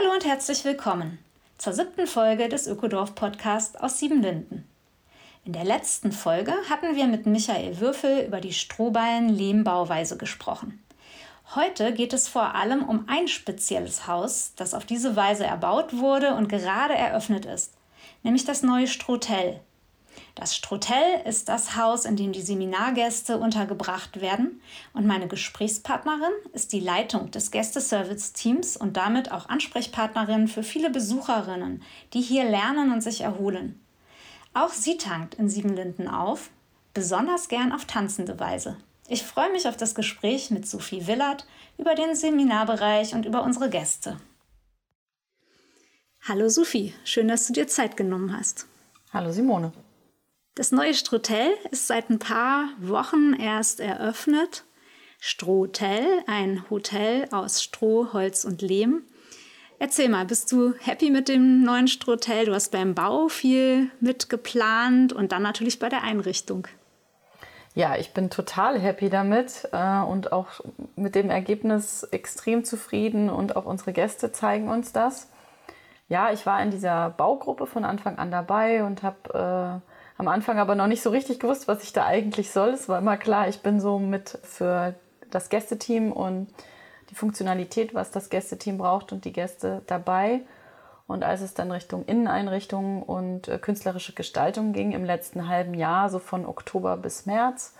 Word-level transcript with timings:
Hallo 0.00 0.12
und 0.12 0.24
herzlich 0.24 0.64
willkommen 0.64 1.18
zur 1.56 1.72
siebten 1.72 2.06
Folge 2.06 2.48
des 2.48 2.68
Ökodorf 2.68 3.16
Podcast 3.16 3.80
aus 3.80 3.98
Siebenlinden. 3.98 4.64
In 5.44 5.52
der 5.52 5.64
letzten 5.64 6.12
Folge 6.12 6.52
hatten 6.70 6.94
wir 6.94 7.08
mit 7.08 7.26
Michael 7.26 7.80
Würfel 7.80 8.24
über 8.24 8.40
die 8.40 8.52
Strohballen-Lehmbauweise 8.52 10.16
gesprochen. 10.16 10.80
Heute 11.56 11.92
geht 11.92 12.12
es 12.12 12.28
vor 12.28 12.54
allem 12.54 12.84
um 12.84 13.06
ein 13.08 13.26
spezielles 13.26 14.06
Haus, 14.06 14.52
das 14.54 14.72
auf 14.72 14.84
diese 14.84 15.16
Weise 15.16 15.46
erbaut 15.46 15.96
wurde 15.96 16.34
und 16.34 16.46
gerade 16.46 16.94
eröffnet 16.94 17.44
ist, 17.44 17.72
nämlich 18.22 18.44
das 18.44 18.62
neue 18.62 18.86
Strohtel. 18.86 19.58
Das 20.38 20.54
Strohtel 20.54 21.20
ist 21.24 21.48
das 21.48 21.74
Haus, 21.74 22.04
in 22.04 22.14
dem 22.14 22.30
die 22.30 22.42
Seminargäste 22.42 23.38
untergebracht 23.38 24.20
werden 24.20 24.60
und 24.92 25.04
meine 25.04 25.26
Gesprächspartnerin 25.26 26.30
ist 26.52 26.72
die 26.72 26.78
Leitung 26.78 27.32
des 27.32 27.50
Gästeservice-Teams 27.50 28.76
und 28.76 28.96
damit 28.96 29.32
auch 29.32 29.48
Ansprechpartnerin 29.48 30.46
für 30.46 30.62
viele 30.62 30.90
Besucherinnen, 30.90 31.82
die 32.14 32.20
hier 32.20 32.44
lernen 32.44 32.92
und 32.92 33.00
sich 33.00 33.22
erholen. 33.22 33.80
Auch 34.54 34.70
sie 34.70 34.96
tankt 34.96 35.34
in 35.34 35.48
Siebenlinden 35.48 36.06
auf, 36.06 36.50
besonders 36.94 37.48
gern 37.48 37.72
auf 37.72 37.86
tanzende 37.86 38.38
Weise. 38.38 38.76
Ich 39.08 39.24
freue 39.24 39.50
mich 39.50 39.66
auf 39.66 39.76
das 39.76 39.96
Gespräch 39.96 40.52
mit 40.52 40.68
Sophie 40.68 41.08
Willert 41.08 41.48
über 41.78 41.96
den 41.96 42.14
Seminarbereich 42.14 43.12
und 43.12 43.26
über 43.26 43.42
unsere 43.42 43.70
Gäste. 43.70 44.18
Hallo 46.28 46.48
Sophie, 46.48 46.94
schön, 47.02 47.26
dass 47.26 47.48
du 47.48 47.52
dir 47.52 47.66
Zeit 47.66 47.96
genommen 47.96 48.38
hast. 48.38 48.68
Hallo 49.12 49.32
Simone. 49.32 49.72
Das 50.58 50.72
neue 50.72 50.92
Strohtel 50.92 51.52
ist 51.70 51.86
seit 51.86 52.10
ein 52.10 52.18
paar 52.18 52.64
Wochen 52.80 53.32
erst 53.32 53.78
eröffnet. 53.78 54.64
Strohtel, 55.20 56.04
ein 56.26 56.68
Hotel 56.68 57.28
aus 57.30 57.62
Stroh, 57.62 58.12
Holz 58.12 58.44
und 58.44 58.60
Lehm. 58.60 59.02
Erzähl 59.78 60.08
mal, 60.08 60.24
bist 60.24 60.50
du 60.50 60.74
happy 60.80 61.10
mit 61.10 61.28
dem 61.28 61.62
neuen 61.62 61.86
Strohtel? 61.86 62.46
Du 62.46 62.54
hast 62.54 62.72
beim 62.72 62.96
Bau 62.96 63.28
viel 63.28 63.92
mitgeplant 64.00 65.12
und 65.12 65.30
dann 65.30 65.42
natürlich 65.42 65.78
bei 65.78 65.88
der 65.88 66.02
Einrichtung. 66.02 66.66
Ja, 67.76 67.94
ich 67.94 68.12
bin 68.12 68.28
total 68.28 68.80
happy 68.80 69.10
damit 69.10 69.68
äh, 69.70 70.00
und 70.00 70.32
auch 70.32 70.48
mit 70.96 71.14
dem 71.14 71.30
Ergebnis 71.30 72.02
extrem 72.10 72.64
zufrieden 72.64 73.30
und 73.30 73.54
auch 73.54 73.64
unsere 73.64 73.92
Gäste 73.92 74.32
zeigen 74.32 74.68
uns 74.68 74.92
das. 74.92 75.28
Ja, 76.08 76.32
ich 76.32 76.46
war 76.46 76.60
in 76.60 76.72
dieser 76.72 77.10
Baugruppe 77.10 77.66
von 77.66 77.84
Anfang 77.84 78.18
an 78.18 78.32
dabei 78.32 78.82
und 78.82 79.04
habe 79.04 79.82
äh, 79.84 79.88
am 80.18 80.28
Anfang 80.28 80.58
aber 80.58 80.74
noch 80.74 80.88
nicht 80.88 81.02
so 81.02 81.10
richtig 81.10 81.38
gewusst, 81.38 81.68
was 81.68 81.82
ich 81.82 81.92
da 81.92 82.04
eigentlich 82.04 82.50
soll. 82.50 82.70
Es 82.70 82.88
war 82.88 82.98
immer 82.98 83.16
klar, 83.16 83.48
ich 83.48 83.60
bin 83.60 83.80
so 83.80 83.98
mit 83.98 84.38
für 84.42 84.94
das 85.30 85.48
Gästeteam 85.48 86.12
und 86.12 86.48
die 87.10 87.14
Funktionalität, 87.14 87.94
was 87.94 88.10
das 88.10 88.28
Gästeteam 88.28 88.78
braucht 88.78 89.12
und 89.12 89.24
die 89.24 89.32
Gäste 89.32 89.82
dabei. 89.86 90.40
Und 91.06 91.24
als 91.24 91.40
es 91.40 91.54
dann 91.54 91.70
Richtung 91.70 92.04
Inneneinrichtungen 92.04 93.02
und 93.02 93.48
äh, 93.48 93.58
künstlerische 93.58 94.12
Gestaltung 94.12 94.72
ging 94.72 94.92
im 94.92 95.04
letzten 95.04 95.48
halben 95.48 95.72
Jahr, 95.72 96.10
so 96.10 96.18
von 96.18 96.44
Oktober 96.44 96.96
bis 96.98 97.24
März, 97.24 97.74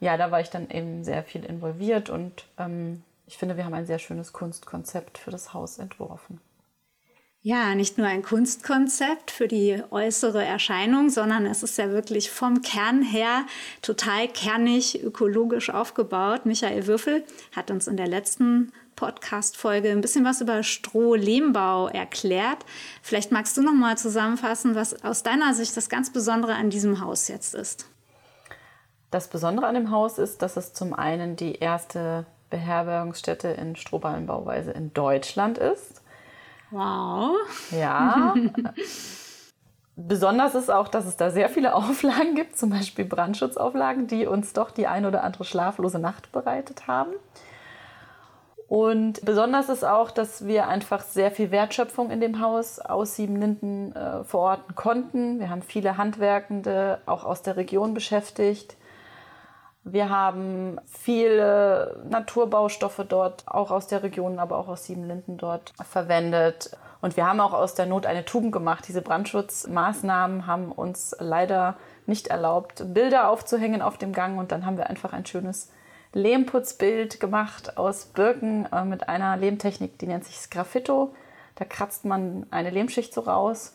ja, 0.00 0.16
da 0.16 0.30
war 0.30 0.40
ich 0.40 0.50
dann 0.50 0.68
eben 0.70 1.04
sehr 1.04 1.22
viel 1.22 1.44
involviert 1.44 2.10
und 2.10 2.46
ähm, 2.58 3.02
ich 3.26 3.38
finde, 3.38 3.56
wir 3.56 3.64
haben 3.64 3.74
ein 3.74 3.86
sehr 3.86 3.98
schönes 3.98 4.32
Kunstkonzept 4.32 5.18
für 5.18 5.30
das 5.30 5.54
Haus 5.54 5.78
entworfen. 5.78 6.40
Ja, 7.42 7.74
nicht 7.74 7.96
nur 7.96 8.06
ein 8.06 8.22
Kunstkonzept 8.22 9.30
für 9.30 9.48
die 9.48 9.82
äußere 9.90 10.44
Erscheinung, 10.44 11.08
sondern 11.08 11.46
es 11.46 11.62
ist 11.62 11.78
ja 11.78 11.90
wirklich 11.90 12.30
vom 12.30 12.60
Kern 12.60 13.00
her 13.00 13.46
total 13.80 14.28
kernig, 14.28 15.02
ökologisch 15.02 15.70
aufgebaut. 15.70 16.44
Michael 16.44 16.86
Würfel 16.86 17.24
hat 17.56 17.70
uns 17.70 17.86
in 17.86 17.96
der 17.96 18.08
letzten 18.08 18.72
Podcast-Folge 18.94 19.90
ein 19.90 20.02
bisschen 20.02 20.26
was 20.26 20.42
über 20.42 20.62
Stroh-Lehmbau 20.62 21.88
erklärt. 21.88 22.66
Vielleicht 23.00 23.32
magst 23.32 23.56
du 23.56 23.62
noch 23.62 23.72
mal 23.72 23.96
zusammenfassen, 23.96 24.74
was 24.74 25.02
aus 25.02 25.22
deiner 25.22 25.54
Sicht 25.54 25.74
das 25.78 25.88
ganz 25.88 26.12
Besondere 26.12 26.56
an 26.56 26.68
diesem 26.68 27.00
Haus 27.00 27.28
jetzt 27.28 27.54
ist. 27.54 27.86
Das 29.10 29.28
Besondere 29.28 29.66
an 29.66 29.76
dem 29.76 29.90
Haus 29.90 30.18
ist, 30.18 30.42
dass 30.42 30.58
es 30.58 30.74
zum 30.74 30.92
einen 30.92 31.36
die 31.36 31.54
erste 31.54 32.26
Beherbergungsstätte 32.50 33.48
in 33.48 33.76
Strohballenbauweise 33.76 34.72
in 34.72 34.92
Deutschland 34.92 35.56
ist. 35.56 36.02
Wow. 36.70 37.36
Ja. 37.70 38.34
Besonders 39.96 40.54
ist 40.54 40.70
auch, 40.70 40.88
dass 40.88 41.06
es 41.06 41.16
da 41.16 41.30
sehr 41.30 41.48
viele 41.48 41.74
Auflagen 41.74 42.34
gibt, 42.34 42.58
zum 42.58 42.70
Beispiel 42.70 43.04
Brandschutzauflagen, 43.04 44.06
die 44.06 44.26
uns 44.26 44.52
doch 44.52 44.70
die 44.70 44.86
ein 44.86 45.04
oder 45.04 45.24
andere 45.24 45.44
schlaflose 45.44 45.98
Nacht 45.98 46.32
bereitet 46.32 46.86
haben. 46.86 47.12
Und 48.70 49.24
besonders 49.24 49.68
ist 49.68 49.84
auch, 49.84 50.12
dass 50.12 50.46
wir 50.46 50.68
einfach 50.68 51.02
sehr 51.02 51.32
viel 51.32 51.50
Wertschöpfung 51.50 52.12
in 52.12 52.20
dem 52.20 52.40
Haus 52.40 52.78
aus 52.78 53.16
Siebenlinden 53.16 53.94
äh, 53.96 54.22
verorten 54.22 54.76
konnten. 54.76 55.40
Wir 55.40 55.50
haben 55.50 55.62
viele 55.62 55.96
Handwerkende 55.96 57.00
auch 57.04 57.24
aus 57.24 57.42
der 57.42 57.56
Region 57.56 57.94
beschäftigt. 57.94 58.76
Wir 59.82 60.10
haben 60.10 60.78
viele 60.86 62.04
Naturbaustoffe 62.08 63.04
dort, 63.08 63.44
auch 63.46 63.70
aus 63.70 63.86
der 63.86 64.02
Region, 64.02 64.38
aber 64.38 64.58
auch 64.58 64.68
aus 64.68 64.84
Siebenlinden 64.84 65.38
dort 65.38 65.72
verwendet. 65.82 66.76
Und 67.00 67.16
wir 67.16 67.26
haben 67.26 67.40
auch 67.40 67.54
aus 67.54 67.74
der 67.74 67.86
Not 67.86 68.04
eine 68.04 68.26
Tugend 68.26 68.52
gemacht. 68.52 68.84
Diese 68.86 69.00
Brandschutzmaßnahmen 69.00 70.46
haben 70.46 70.70
uns 70.70 71.16
leider 71.18 71.76
nicht 72.06 72.26
erlaubt, 72.26 72.84
Bilder 72.92 73.28
aufzuhängen 73.28 73.80
auf 73.80 73.96
dem 73.96 74.12
Gang. 74.12 74.38
Und 74.38 74.52
dann 74.52 74.66
haben 74.66 74.76
wir 74.76 74.90
einfach 74.90 75.14
ein 75.14 75.24
schönes 75.24 75.70
Lehmputzbild 76.12 77.20
gemacht 77.20 77.78
aus 77.78 78.06
Birken 78.06 78.66
äh, 78.72 78.84
mit 78.84 79.08
einer 79.08 79.36
Lehmtechnik, 79.36 79.98
die 79.98 80.06
nennt 80.06 80.24
sich 80.24 80.38
Sgraffito. 80.38 81.14
Da 81.54 81.64
kratzt 81.64 82.04
man 82.04 82.46
eine 82.50 82.70
Lehmschicht 82.70 83.14
so 83.14 83.20
raus 83.20 83.74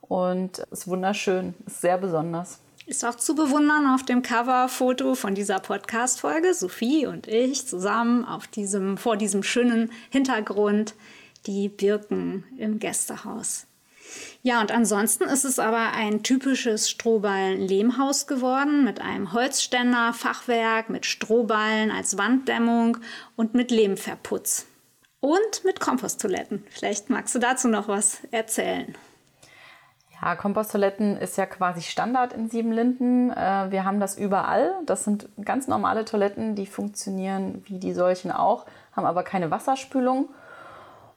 und 0.00 0.58
ist 0.58 0.88
wunderschön, 0.88 1.54
ist 1.66 1.80
sehr 1.80 1.98
besonders. 1.98 2.60
Ist 2.86 3.04
auch 3.04 3.16
zu 3.16 3.34
bewundern 3.34 3.88
auf 3.92 4.04
dem 4.04 4.22
Coverfoto 4.22 5.16
von 5.16 5.34
dieser 5.34 5.58
Podcast-Folge. 5.58 6.54
Sophie 6.54 7.06
und 7.06 7.26
ich 7.26 7.66
zusammen 7.66 8.24
auf 8.24 8.46
diesem, 8.46 8.96
vor 8.96 9.16
diesem 9.16 9.42
schönen 9.42 9.90
Hintergrund 10.08 10.94
die 11.46 11.68
Birken 11.68 12.44
im 12.56 12.78
Gästehaus. 12.78 13.66
Ja, 14.42 14.60
und 14.60 14.70
ansonsten 14.70 15.24
ist 15.24 15.44
es 15.44 15.58
aber 15.58 15.94
ein 15.94 16.22
typisches 16.22 16.88
Strohballen-Lehmhaus 16.88 18.28
geworden 18.28 18.84
mit 18.84 19.00
einem 19.00 19.32
Holzständer, 19.32 20.12
Fachwerk, 20.12 20.88
mit 20.88 21.06
Strohballen 21.06 21.90
als 21.90 22.16
Wanddämmung 22.16 22.98
und 23.34 23.54
mit 23.54 23.72
Lehmverputz. 23.72 24.66
Und 25.18 25.64
mit 25.64 25.80
Komposttoiletten. 25.80 26.62
Vielleicht 26.70 27.10
magst 27.10 27.34
du 27.34 27.40
dazu 27.40 27.66
noch 27.66 27.88
was 27.88 28.20
erzählen. 28.30 28.94
Ja, 30.20 30.34
Komposttoiletten 30.34 31.16
ist 31.16 31.36
ja 31.36 31.46
quasi 31.46 31.82
Standard 31.82 32.32
in 32.32 32.48
Siebenlinden. 32.48 33.30
Äh, 33.30 33.70
wir 33.70 33.84
haben 33.84 34.00
das 34.00 34.16
überall. 34.16 34.72
Das 34.86 35.04
sind 35.04 35.28
ganz 35.44 35.68
normale 35.68 36.04
Toiletten, 36.04 36.54
die 36.54 36.66
funktionieren 36.66 37.62
wie 37.66 37.78
die 37.78 37.92
solchen 37.92 38.30
auch, 38.30 38.66
haben 38.94 39.06
aber 39.06 39.22
keine 39.22 39.50
Wasserspülung 39.50 40.28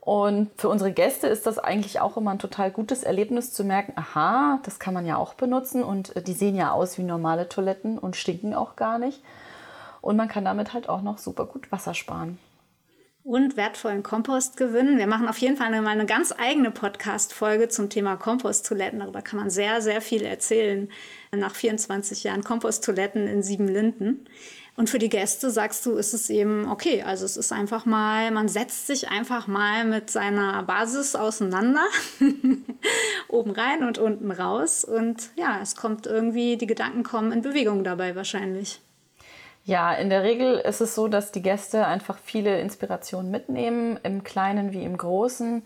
und 0.09 0.49
für 0.57 0.69
unsere 0.69 0.91
Gäste 0.91 1.27
ist 1.27 1.45
das 1.45 1.59
eigentlich 1.59 1.99
auch 1.99 2.17
immer 2.17 2.31
ein 2.31 2.39
total 2.39 2.71
gutes 2.71 3.03
Erlebnis 3.03 3.53
zu 3.53 3.63
merken, 3.63 3.93
aha, 3.95 4.59
das 4.63 4.79
kann 4.79 4.95
man 4.95 5.05
ja 5.05 5.17
auch 5.17 5.35
benutzen 5.35 5.83
und 5.83 6.15
äh, 6.15 6.23
die 6.23 6.33
sehen 6.33 6.55
ja 6.55 6.71
aus 6.71 6.97
wie 6.97 7.03
normale 7.03 7.47
Toiletten 7.47 7.99
und 7.99 8.15
stinken 8.15 8.55
auch 8.55 8.75
gar 8.75 8.97
nicht. 8.97 9.21
Und 10.01 10.17
man 10.17 10.27
kann 10.27 10.45
damit 10.45 10.73
halt 10.73 10.89
auch 10.89 11.01
noch 11.01 11.19
super 11.19 11.45
gut 11.45 11.71
Wasser 11.71 11.93
sparen. 11.93 12.39
Und 13.23 13.57
wertvollen 13.57 14.01
Kompost 14.01 14.55
gewinnen. 14.57 14.97
Wir 14.97 15.05
machen 15.05 15.27
auf 15.27 15.37
jeden 15.37 15.57
Fall 15.57 15.73
eine, 15.73 15.87
eine 15.87 16.05
ganz 16.05 16.33
eigene 16.35 16.71
Podcast-Folge 16.71 17.67
zum 17.67 17.89
Thema 17.89 18.15
Komposttoiletten. 18.15 18.99
Darüber 18.99 19.21
kann 19.21 19.39
man 19.39 19.49
sehr, 19.49 19.81
sehr 19.81 20.01
viel 20.01 20.23
erzählen 20.23 20.89
nach 21.35 21.53
24 21.53 22.23
Jahren 22.23 22.43
Komposttoiletten 22.43 23.27
in 23.27 23.43
Siebenlinden. 23.43 24.25
Und 24.79 24.89
für 24.89 24.97
die 24.97 25.09
Gäste 25.09 25.51
sagst 25.51 25.85
du, 25.85 25.97
ist 25.97 26.13
es 26.13 26.29
eben 26.29 26.65
okay. 26.69 27.03
Also 27.03 27.25
es 27.25 27.35
ist 27.35 27.51
einfach 27.51 27.85
mal, 27.85 28.31
man 28.31 28.47
setzt 28.47 28.87
sich 28.87 29.09
einfach 29.09 29.45
mal 29.47 29.83
mit 29.83 30.09
seiner 30.09 30.63
Basis 30.63 31.15
auseinander, 31.15 31.85
oben 33.27 33.51
rein 33.51 33.83
und 33.83 33.97
unten 33.97 34.31
raus. 34.31 34.85
Und 34.85 35.31
ja, 35.35 35.59
es 35.61 35.75
kommt 35.75 36.07
irgendwie, 36.07 36.55
die 36.55 36.67
Gedanken 36.67 37.03
kommen 37.03 37.33
in 37.33 37.41
Bewegung 37.41 37.83
dabei 37.83 38.15
wahrscheinlich. 38.15 38.79
Ja, 39.63 39.93
in 39.93 40.09
der 40.09 40.23
Regel 40.23 40.55
ist 40.55 40.81
es 40.81 40.95
so, 40.95 41.07
dass 41.07 41.31
die 41.31 41.41
Gäste 41.41 41.85
einfach 41.85 42.17
viele 42.17 42.59
Inspirationen 42.59 43.29
mitnehmen, 43.29 43.99
im 44.03 44.23
Kleinen 44.23 44.71
wie 44.71 44.83
im 44.83 44.97
Großen. 44.97 45.63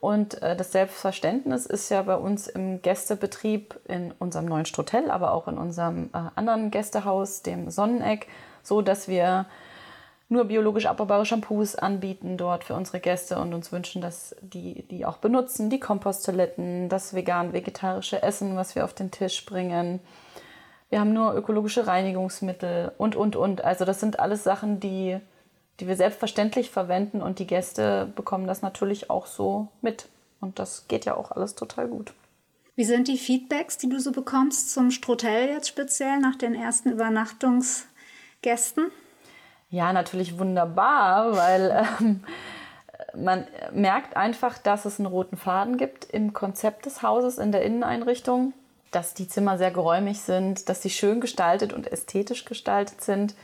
Und 0.00 0.42
äh, 0.42 0.56
das 0.56 0.72
Selbstverständnis 0.72 1.64
ist 1.64 1.88
ja 1.88 2.02
bei 2.02 2.16
uns 2.16 2.48
im 2.48 2.82
Gästebetrieb 2.82 3.78
in 3.88 4.12
unserem 4.18 4.46
neuen 4.46 4.66
Strotel, 4.66 5.10
aber 5.10 5.32
auch 5.32 5.48
in 5.48 5.58
unserem 5.58 6.10
äh, 6.12 6.18
anderen 6.34 6.70
Gästehaus, 6.70 7.42
dem 7.42 7.70
Sonneneck, 7.70 8.26
so 8.62 8.82
dass 8.82 9.08
wir 9.08 9.46
nur 10.28 10.46
biologisch 10.46 10.86
abbaubare 10.86 11.24
Shampoos 11.24 11.76
anbieten 11.76 12.36
dort 12.36 12.64
für 12.64 12.74
unsere 12.74 13.00
Gäste 13.00 13.38
und 13.38 13.54
uns 13.54 13.70
wünschen, 13.70 14.02
dass 14.02 14.34
die 14.42 14.82
die 14.88 15.06
auch 15.06 15.18
benutzen, 15.18 15.70
die 15.70 15.80
Komposttoiletten, 15.80 16.88
das 16.88 17.14
vegan-vegetarische 17.14 18.22
Essen, 18.22 18.56
was 18.56 18.74
wir 18.74 18.84
auf 18.84 18.92
den 18.92 19.12
Tisch 19.12 19.46
bringen 19.46 20.00
wir 20.88 21.00
haben 21.00 21.12
nur 21.12 21.34
ökologische 21.34 21.86
Reinigungsmittel 21.86 22.92
und, 22.96 23.16
und, 23.16 23.36
und. 23.36 23.64
Also 23.64 23.84
das 23.84 24.00
sind 24.00 24.20
alles 24.20 24.44
Sachen, 24.44 24.80
die, 24.80 25.18
die 25.80 25.88
wir 25.88 25.96
selbstverständlich 25.96 26.70
verwenden 26.70 27.22
und 27.22 27.38
die 27.38 27.46
Gäste 27.46 28.12
bekommen 28.14 28.46
das 28.46 28.62
natürlich 28.62 29.10
auch 29.10 29.26
so 29.26 29.68
mit. 29.82 30.08
Und 30.40 30.58
das 30.58 30.86
geht 30.88 31.04
ja 31.04 31.16
auch 31.16 31.32
alles 31.32 31.54
total 31.54 31.88
gut. 31.88 32.12
Wie 32.76 32.84
sind 32.84 33.08
die 33.08 33.18
Feedbacks, 33.18 33.78
die 33.78 33.88
du 33.88 33.98
so 33.98 34.12
bekommst 34.12 34.72
zum 34.72 34.90
Strotel 34.90 35.48
jetzt 35.48 35.68
speziell 35.68 36.20
nach 36.20 36.36
den 36.36 36.54
ersten 36.54 36.90
Übernachtungsgästen? 36.90 38.90
Ja, 39.70 39.92
natürlich 39.92 40.38
wunderbar, 40.38 41.34
weil 41.34 41.86
ähm, 42.00 42.20
man 43.16 43.46
merkt 43.72 44.16
einfach, 44.16 44.58
dass 44.58 44.84
es 44.84 45.00
einen 45.00 45.06
roten 45.06 45.36
Faden 45.36 45.78
gibt 45.78 46.04
im 46.04 46.32
Konzept 46.32 46.86
des 46.86 47.02
Hauses, 47.02 47.38
in 47.38 47.50
der 47.50 47.62
Inneneinrichtung 47.62 48.52
dass 48.90 49.14
die 49.14 49.28
Zimmer 49.28 49.58
sehr 49.58 49.70
geräumig 49.70 50.20
sind, 50.20 50.68
dass 50.68 50.82
sie 50.82 50.90
schön 50.90 51.20
gestaltet 51.20 51.72
und 51.72 51.90
ästhetisch 51.90 52.44
gestaltet 52.44 53.02
sind. 53.02 53.34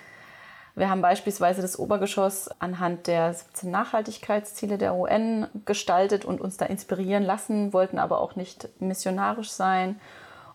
Wir 0.75 0.89
haben 0.89 1.03
beispielsweise 1.03 1.61
das 1.61 1.79
Obergeschoss 1.79 2.49
anhand 2.59 3.06
der 3.06 3.35
17 3.35 3.71
Nachhaltigkeitsziele 3.71 4.79
der 4.79 4.94
UN 4.94 5.47
gestaltet 5.67 6.25
und 6.25 6.41
uns 6.41 6.56
da 6.56 6.65
inspirieren 6.65 7.23
lassen, 7.23 7.73
wollten 7.75 7.99
aber 7.99 8.21
auch 8.21 8.37
nicht 8.37 8.69
missionarisch 8.81 9.50
sein. 9.50 10.00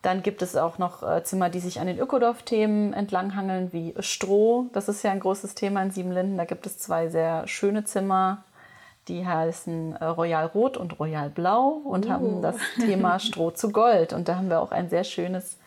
Dann 0.01 0.23
gibt 0.23 0.41
es 0.41 0.55
auch 0.55 0.77
noch 0.77 1.03
äh, 1.03 1.23
Zimmer, 1.23 1.49
die 1.49 1.59
sich 1.59 1.79
an 1.79 1.87
den 1.87 1.99
Ökodorf-Themen 1.99 2.93
entlanghangeln, 2.93 3.73
wie 3.73 3.93
Stroh. 3.99 4.67
Das 4.73 4.89
ist 4.89 5.03
ja 5.03 5.11
ein 5.11 5.19
großes 5.19 5.53
Thema 5.53 5.83
in 5.83 5.91
Siebenlinden. 5.91 6.37
Da 6.37 6.45
gibt 6.45 6.65
es 6.65 6.79
zwei 6.79 7.09
sehr 7.09 7.47
schöne 7.47 7.83
Zimmer, 7.83 8.43
die 9.07 9.25
heißen 9.25 9.95
äh, 9.95 10.05
Royal 10.05 10.45
Rot 10.45 10.77
und 10.77 10.99
Royal 10.99 11.29
Blau 11.29 11.81
und 11.83 12.05
uh. 12.05 12.09
haben 12.09 12.41
das 12.41 12.55
Thema 12.75 13.19
Stroh 13.19 13.51
zu 13.51 13.71
Gold. 13.71 14.13
Und 14.13 14.27
da 14.27 14.35
haben 14.35 14.49
wir 14.49 14.59
auch 14.59 14.71
ein 14.71 14.89
sehr 14.89 15.03
schönes 15.03 15.57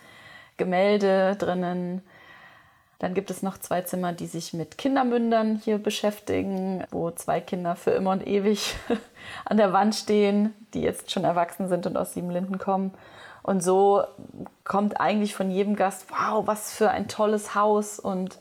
Gemälde 0.56 1.36
drinnen. 1.36 2.02
Dann 2.98 3.14
gibt 3.14 3.30
es 3.30 3.42
noch 3.42 3.56
zwei 3.56 3.80
Zimmer, 3.80 4.12
die 4.12 4.26
sich 4.26 4.52
mit 4.52 4.76
Kindermündern 4.76 5.56
hier 5.64 5.78
beschäftigen, 5.78 6.84
wo 6.90 7.10
zwei 7.10 7.40
Kinder 7.40 7.74
für 7.74 7.92
immer 7.92 8.10
und 8.10 8.26
ewig 8.26 8.76
an 9.46 9.56
der 9.56 9.72
Wand 9.72 9.94
stehen, 9.94 10.52
die 10.74 10.82
jetzt 10.82 11.10
schon 11.10 11.24
erwachsen 11.24 11.68
sind 11.68 11.86
und 11.86 11.96
aus 11.96 12.12
Siebenlinden 12.12 12.58
kommen. 12.58 12.92
Und 13.42 13.62
so 13.62 14.04
kommt 14.64 15.00
eigentlich 15.00 15.34
von 15.34 15.50
jedem 15.50 15.76
Gast, 15.76 16.06
wow, 16.10 16.46
was 16.46 16.74
für 16.74 16.90
ein 16.90 17.08
tolles 17.08 17.54
Haus 17.54 17.98
und 17.98 18.38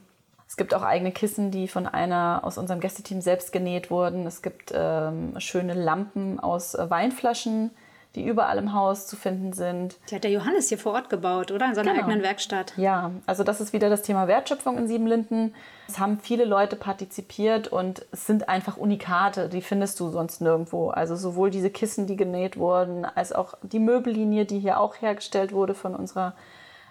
es 0.49 0.57
gibt 0.57 0.73
auch 0.73 0.81
eigene 0.81 1.11
Kissen, 1.11 1.51
die 1.51 1.67
von 1.67 1.85
einer 1.85 2.41
aus 2.43 2.57
unserem 2.57 2.79
Gästeteam 2.79 3.21
selbst 3.21 3.51
genäht 3.51 3.91
wurden. 3.91 4.25
Es 4.25 4.41
gibt 4.41 4.73
ähm, 4.73 5.39
schöne 5.39 5.75
Lampen 5.75 6.39
aus 6.39 6.73
äh, 6.73 6.89
Weinflaschen, 6.89 7.69
die 8.15 8.25
überall 8.25 8.57
im 8.57 8.73
Haus 8.73 9.05
zu 9.05 9.15
finden 9.15 9.53
sind. 9.53 9.97
Die 10.09 10.15
hat 10.15 10.23
der 10.23 10.31
Johannes 10.31 10.69
hier 10.69 10.79
vor 10.79 10.93
Ort 10.93 11.11
gebaut, 11.11 11.51
oder? 11.51 11.67
In 11.67 11.75
seiner 11.75 11.91
genau. 11.91 12.05
eigenen 12.05 12.23
Werkstatt. 12.23 12.73
Ja, 12.77 13.11
also 13.27 13.43
das 13.43 13.61
ist 13.61 13.73
wieder 13.73 13.91
das 13.91 14.01
Thema 14.01 14.27
Wertschöpfung 14.27 14.79
in 14.79 14.87
Siebenlinden. 14.87 15.53
Es 15.87 15.99
haben 15.99 16.17
viele 16.19 16.45
Leute 16.45 16.75
partizipiert 16.75 17.67
und 17.67 18.07
es 18.11 18.25
sind 18.25 18.49
einfach 18.49 18.75
Unikate, 18.75 19.49
die 19.49 19.61
findest 19.61 19.99
du 19.99 20.09
sonst 20.09 20.41
nirgendwo. 20.41 20.89
Also 20.89 21.15
sowohl 21.15 21.51
diese 21.51 21.69
Kissen, 21.69 22.07
die 22.07 22.15
genäht 22.15 22.57
wurden, 22.57 23.05
als 23.05 23.33
auch 23.33 23.53
die 23.61 23.77
Möbellinie, 23.77 24.45
die 24.45 24.57
hier 24.57 24.79
auch 24.79 24.99
hergestellt 24.99 25.51
wurde 25.51 25.75
von 25.75 25.93
unserer 25.93 26.33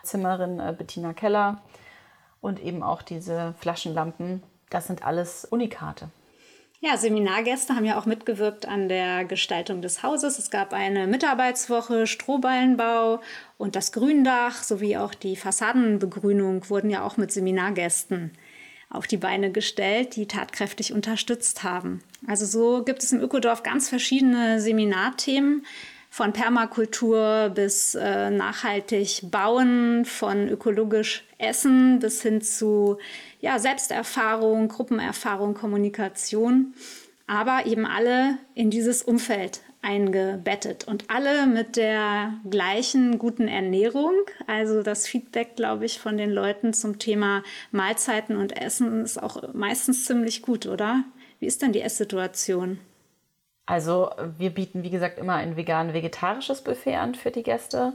Zimmerin 0.04 0.61
äh, 0.61 0.72
Bettina 0.78 1.12
Keller 1.12 1.58
und 2.40 2.62
eben 2.62 2.82
auch 2.82 3.02
diese 3.02 3.55
Flaschenlampen. 3.58 4.43
Das 4.70 4.87
sind 4.87 5.05
alles 5.05 5.44
Unikate. 5.44 6.11
Ja, 6.81 6.96
Seminargäste 6.96 7.75
haben 7.75 7.85
ja 7.85 7.99
auch 7.99 8.06
mitgewirkt 8.06 8.67
an 8.67 8.88
der 8.88 9.25
Gestaltung 9.25 9.82
des 9.82 10.05
Hauses. 10.05 10.38
Es 10.38 10.49
gab 10.49 10.73
eine 10.73 11.08
Mitarbeitswoche, 11.08 12.06
Strohballenbau 12.06 13.20
und 13.56 13.75
das 13.75 13.90
Gründach 13.90 14.62
sowie 14.62 14.96
auch 14.96 15.12
die 15.12 15.35
Fassadenbegrünung 15.35 16.70
wurden 16.70 16.88
ja 16.88 17.02
auch 17.02 17.17
mit 17.17 17.32
Seminargästen 17.32 18.31
auf 18.90 19.08
die 19.08 19.17
Beine 19.17 19.50
gestellt, 19.50 20.14
die 20.14 20.26
tatkräftig 20.26 20.93
unterstützt 20.93 21.64
haben. 21.64 22.00
Also 22.29 22.46
so 22.46 22.85
gibt 22.85 23.02
es 23.02 23.11
im 23.11 23.20
Ökodorf 23.20 23.64
ganz 23.64 23.88
verschiedene 23.88 24.61
Seminarthemen 24.61 25.67
von 26.10 26.32
Permakultur 26.32 27.50
bis 27.55 27.94
äh, 27.94 28.31
nachhaltig 28.31 29.31
bauen, 29.31 30.05
von 30.05 30.49
ökologisch 30.49 31.25
essen 31.38 31.99
bis 32.00 32.22
hin 32.22 32.40
zu 32.40 32.99
ja, 33.40 33.58
Selbsterfahrung, 33.58 34.69
Gruppenerfahrung, 34.69 35.55
Kommunikation, 35.55 36.75
aber 37.26 37.66
eben 37.66 37.87
alle 37.87 38.38
in 38.55 38.70
dieses 38.70 39.02
Umfeld 39.02 39.60
eingebettet 39.81 40.88
und 40.88 41.05
alle 41.08 41.46
mit 41.46 41.76
der 41.76 42.34
gleichen 42.50 43.19
guten 43.19 43.46
Ernährung. 43.46 44.12
Also 44.46 44.82
das 44.82 45.06
Feedback, 45.06 45.56
glaube 45.56 45.84
ich, 45.84 46.00
von 46.00 46.16
den 46.16 46.31
Leuten 46.31 46.75
zum 46.75 46.99
Thema 46.99 47.43
Mahlzeiten 47.70 48.37
und 48.37 48.61
Essen 48.61 49.04
ist 49.04 49.22
auch 49.22 49.54
meistens 49.54 50.04
ziemlich 50.04 50.43
gut, 50.43 50.66
oder? 50.66 51.04
Wie 51.38 51.46
ist 51.46 51.62
denn 51.62 51.72
die 51.72 51.82
Esssituation? 51.82 52.78
Also 53.68 54.10
wir 54.38 54.48
bieten, 54.48 54.82
wie 54.82 54.88
gesagt, 54.88 55.18
immer 55.18 55.34
ein 55.34 55.56
vegan-vegetarisches 55.56 56.62
Buffet 56.62 56.96
an 56.96 57.14
für 57.14 57.30
die 57.30 57.42
Gäste. 57.42 57.92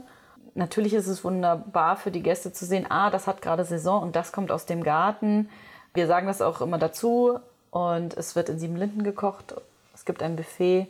Natürlich 0.54 0.94
ist 0.94 1.08
es 1.08 1.24
wunderbar 1.24 1.96
für 1.96 2.12
die 2.12 2.22
Gäste 2.22 2.52
zu 2.52 2.64
sehen, 2.64 2.86
ah, 2.88 3.10
das 3.10 3.26
hat 3.26 3.42
gerade 3.42 3.64
Saison 3.64 4.00
und 4.00 4.14
das 4.14 4.30
kommt 4.30 4.52
aus 4.52 4.66
dem 4.66 4.84
Garten. 4.84 5.50
Wir 5.92 6.06
sagen 6.06 6.28
das 6.28 6.42
auch 6.42 6.60
immer 6.60 6.78
dazu 6.78 7.40
und 7.72 8.16
es 8.16 8.36
wird 8.36 8.50
in 8.50 8.60
Siebenlinden 8.60 9.02
gekocht. 9.02 9.52
Es 9.94 10.04
gibt 10.04 10.22
ein 10.22 10.36
Buffet. 10.36 10.86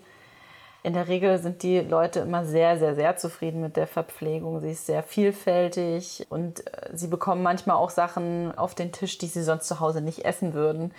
In 0.83 0.93
der 0.93 1.09
Regel 1.09 1.39
sind 1.39 1.63
die 1.63 1.81
Leute 1.81 2.21
immer 2.21 2.45
sehr, 2.45 2.79
sehr, 2.79 2.95
sehr 2.95 3.17
zufrieden 3.17 3.63
mit 3.63 3.79
der 3.79 3.87
Verpflegung. 3.87 4.61
Sie 4.61 4.73
ist 4.73 4.85
sehr 4.85 5.03
vielfältig 5.03 6.27
und 6.29 6.67
äh, 6.67 6.91
sie 6.93 7.09
bekommen 7.09 7.43
manchmal 7.43 7.77
auch 7.77 7.89
Sachen 7.89 8.53
auf 8.59 8.75
den 8.75 8.93
Tisch, 8.93 9.17
die 9.17 9.29
sie 9.29 9.45
sonst 9.45 9.67
zu 9.67 9.81
Hause 9.81 10.03
nicht 10.03 10.27
essen 10.27 10.53
würden 10.53 10.93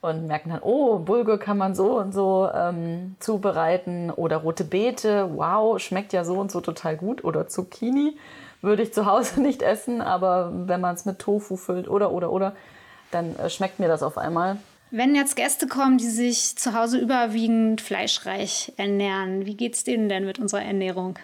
und 0.00 0.26
merken 0.26 0.50
dann, 0.50 0.62
oh, 0.62 0.98
Bulgur 0.98 1.38
kann 1.38 1.58
man 1.58 1.74
so 1.74 1.98
und 1.98 2.12
so 2.12 2.48
ähm, 2.54 3.16
zubereiten 3.20 4.10
oder 4.10 4.38
rote 4.38 4.64
Beete, 4.64 5.30
wow, 5.34 5.78
schmeckt 5.78 6.12
ja 6.12 6.24
so 6.24 6.38
und 6.38 6.50
so 6.50 6.60
total 6.60 6.96
gut 6.96 7.22
oder 7.24 7.48
Zucchini 7.48 8.16
würde 8.62 8.82
ich 8.82 8.92
zu 8.92 9.06
Hause 9.06 9.40
nicht 9.42 9.62
essen, 9.62 10.00
aber 10.00 10.50
wenn 10.52 10.80
man 10.80 10.94
es 10.94 11.04
mit 11.04 11.18
Tofu 11.18 11.56
füllt 11.56 11.88
oder 11.88 12.12
oder 12.12 12.30
oder, 12.30 12.54
dann 13.10 13.36
äh, 13.36 13.50
schmeckt 13.50 13.78
mir 13.78 13.88
das 13.88 14.02
auf 14.02 14.18
einmal. 14.18 14.58
Wenn 14.92 15.14
jetzt 15.14 15.36
Gäste 15.36 15.68
kommen, 15.68 15.98
die 15.98 16.08
sich 16.08 16.56
zu 16.56 16.74
Hause 16.74 16.98
überwiegend 16.98 17.80
fleischreich 17.80 18.72
ernähren, 18.76 19.46
wie 19.46 19.56
geht 19.56 19.74
es 19.74 19.84
denen 19.84 20.08
denn 20.08 20.24
mit 20.24 20.40
unserer 20.40 20.62
Ernährung? 20.62 21.16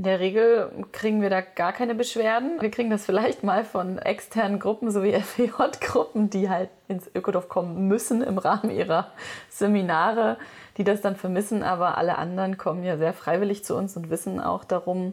In 0.00 0.04
der 0.04 0.18
Regel 0.18 0.72
kriegen 0.92 1.20
wir 1.20 1.28
da 1.28 1.42
gar 1.42 1.74
keine 1.74 1.94
Beschwerden. 1.94 2.58
Wir 2.62 2.70
kriegen 2.70 2.88
das 2.88 3.04
vielleicht 3.04 3.44
mal 3.44 3.66
von 3.66 3.98
externen 3.98 4.58
Gruppen 4.58 4.90
sowie 4.90 5.12
FEJ-Gruppen, 5.20 6.30
die 6.30 6.48
halt 6.48 6.70
ins 6.88 7.10
Ökodorf 7.14 7.50
kommen 7.50 7.86
müssen 7.86 8.22
im 8.22 8.38
Rahmen 8.38 8.70
ihrer 8.70 9.12
Seminare, 9.50 10.38
die 10.78 10.84
das 10.84 11.02
dann 11.02 11.16
vermissen. 11.16 11.62
Aber 11.62 11.98
alle 11.98 12.16
anderen 12.16 12.56
kommen 12.56 12.82
ja 12.82 12.96
sehr 12.96 13.12
freiwillig 13.12 13.62
zu 13.62 13.76
uns 13.76 13.94
und 13.94 14.08
wissen 14.08 14.40
auch 14.40 14.64
darum 14.64 15.12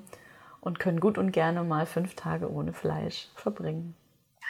und 0.62 0.79
können 0.79 1.01
gut 1.01 1.17
und 1.17 1.34
gerne 1.34 1.65
mal 1.65 1.86
fünf 1.86 2.15
Tage 2.15 2.50
ohne 2.50 2.72
Fleisch 2.72 3.27
verbringen. 3.36 3.94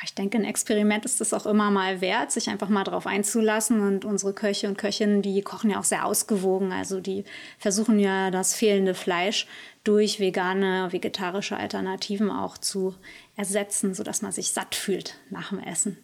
Ich 0.03 0.13
denke, 0.13 0.37
ein 0.37 0.45
Experiment 0.45 1.05
ist 1.05 1.21
es 1.21 1.33
auch 1.33 1.45
immer 1.45 1.71
mal 1.71 2.01
wert, 2.01 2.31
sich 2.31 2.49
einfach 2.49 2.69
mal 2.69 2.83
darauf 2.83 3.07
einzulassen. 3.07 3.81
Und 3.81 4.05
unsere 4.05 4.33
Köche 4.33 4.67
und 4.67 4.77
Köchinnen, 4.77 5.21
die 5.21 5.41
kochen 5.41 5.69
ja 5.71 5.79
auch 5.79 5.83
sehr 5.83 6.05
ausgewogen. 6.05 6.71
Also 6.71 6.99
die 6.99 7.23
versuchen 7.57 7.99
ja 7.99 8.29
das 8.29 8.53
fehlende 8.53 8.93
Fleisch 8.93 9.47
durch 9.83 10.19
vegane, 10.19 10.91
vegetarische 10.91 11.57
Alternativen 11.57 12.29
auch 12.29 12.57
zu 12.57 12.93
ersetzen, 13.35 13.93
sodass 13.93 14.21
man 14.21 14.31
sich 14.31 14.51
satt 14.51 14.75
fühlt 14.75 15.15
nach 15.29 15.49
dem 15.49 15.59
Essen. 15.59 15.97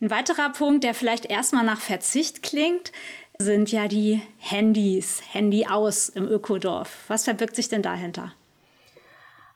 Ein 0.00 0.10
weiterer 0.10 0.50
Punkt, 0.50 0.84
der 0.84 0.94
vielleicht 0.94 1.24
erstmal 1.26 1.64
nach 1.64 1.80
Verzicht 1.80 2.42
klingt, 2.42 2.92
sind 3.38 3.72
ja 3.72 3.88
die 3.88 4.20
Handys, 4.38 5.22
Handy 5.32 5.66
aus 5.66 6.08
im 6.08 6.26
Ökodorf. 6.26 7.04
Was 7.08 7.24
verbirgt 7.24 7.56
sich 7.56 7.68
denn 7.68 7.82
dahinter? 7.82 8.32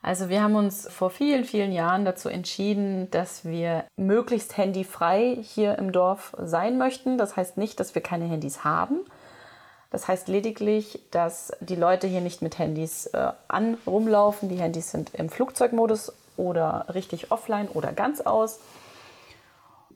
Also 0.03 0.31
wir 0.31 0.43
haben 0.43 0.57
uns 0.57 0.89
vor 0.89 1.11
vielen, 1.11 1.45
vielen 1.45 1.73
Jahren 1.73 2.05
dazu 2.07 2.29
entschieden, 2.31 3.11
dass 3.11 3.45
wir 3.45 3.85
möglichst 3.97 4.57
handyfrei 4.57 5.37
hier 5.43 5.77
im 5.77 5.93
Dorf 5.93 6.35
sein 6.43 6.79
möchten. 6.79 7.19
Das 7.19 7.37
heißt 7.37 7.59
nicht, 7.59 7.79
dass 7.81 7.95
wir 7.95 8.03
keine 8.03 8.25
Handys 8.25 8.65
haben. 8.65 9.01
Das 9.91 10.09
heißt 10.09 10.29
lediglich, 10.29 11.01
dass 11.11 11.53
die 11.61 11.77
Leute 11.77 12.07
hier 12.07 12.21
nicht 12.21 12.41
mit 12.41 12.59
Handys 12.59 13.07
äh, 13.07 13.33
an 13.49 13.77
rumlaufen. 13.87 14.49
Die 14.49 14.57
Handys 14.61 14.91
sind 14.91 15.15
im 15.15 15.29
Flugzeugmodus 15.29 16.13
oder 16.37 16.87
richtig 16.95 17.31
offline 17.31 17.69
oder 17.69 17.93
ganz 17.93 18.21
aus. 18.21 18.61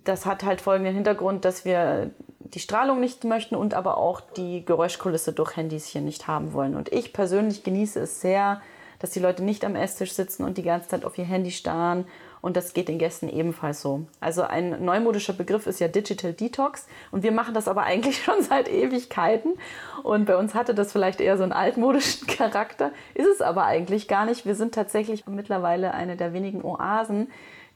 das 0.05 0.27
hat 0.27 0.45
halt 0.45 0.61
folgenden 0.61 0.95
Hintergrund, 0.95 1.47
dass 1.47 1.65
wir 1.65 2.11
die 2.41 2.61
Strahlung 2.61 3.01
nicht 3.01 3.25
möchten 3.25 3.57
und 3.57 3.73
aber 3.73 3.97
auch 3.97 4.21
die 4.21 4.65
Geräuschkulisse 4.65 5.33
durch 5.33 5.57
Handys 5.57 5.87
hier 5.87 6.03
nicht 6.03 6.29
haben 6.29 6.53
wollen. 6.53 6.77
Und 6.77 6.93
ich 6.93 7.15
persönlich 7.15 7.65
genieße 7.65 8.01
es 8.01 8.21
sehr, 8.21 8.61
dass 8.99 9.11
die 9.11 9.21
Leute 9.21 9.43
nicht 9.43 9.65
am 9.65 9.77
Esstisch 9.77 10.13
sitzen 10.13 10.45
und 10.45 10.59
die 10.59 10.63
ganze 10.63 10.89
Zeit 10.89 11.05
auf 11.05 11.19
ihr 11.19 11.25
Handy 11.25 11.51
starren. 11.51 12.07
Und 12.41 12.59
das 12.59 12.75
geht 12.75 12.89
den 12.89 12.99
Gästen 12.99 13.29
ebenfalls 13.29 13.81
so. 13.81 14.05
Also 14.21 14.43
ein 14.43 14.85
neumodischer 14.85 15.33
Begriff 15.33 15.67
ist 15.67 15.81
ja 15.81 15.89
Digital 15.89 16.35
Detox. 16.35 16.87
Und 17.11 17.23
wir 17.23 17.33
machen 17.33 17.55
das 17.55 17.69
aber 17.69 17.83
eigentlich 17.85 18.23
schon 18.23 18.43
seit 18.43 18.69
Ewigkeiten. 18.69 19.55
Und 20.03 20.27
bei 20.27 20.37
uns 20.37 20.55
hatte 20.55 20.75
das 20.75 20.93
vielleicht 20.93 21.21
eher 21.21 21.37
so 21.39 21.43
einen 21.43 21.53
altmodischen 21.53 22.27
Charakter. 22.27 22.93
Ist 23.15 23.29
es 23.29 23.41
aber 23.41 23.65
eigentlich 23.65 24.09
gar 24.09 24.27
nicht. 24.27 24.45
Wir 24.45 24.55
sind 24.55 24.75
tatsächlich 24.75 25.27
mittlerweile 25.27 25.95
eine 25.95 26.17
der 26.17 26.33
wenigen 26.35 26.63
Oasen, 26.63 27.31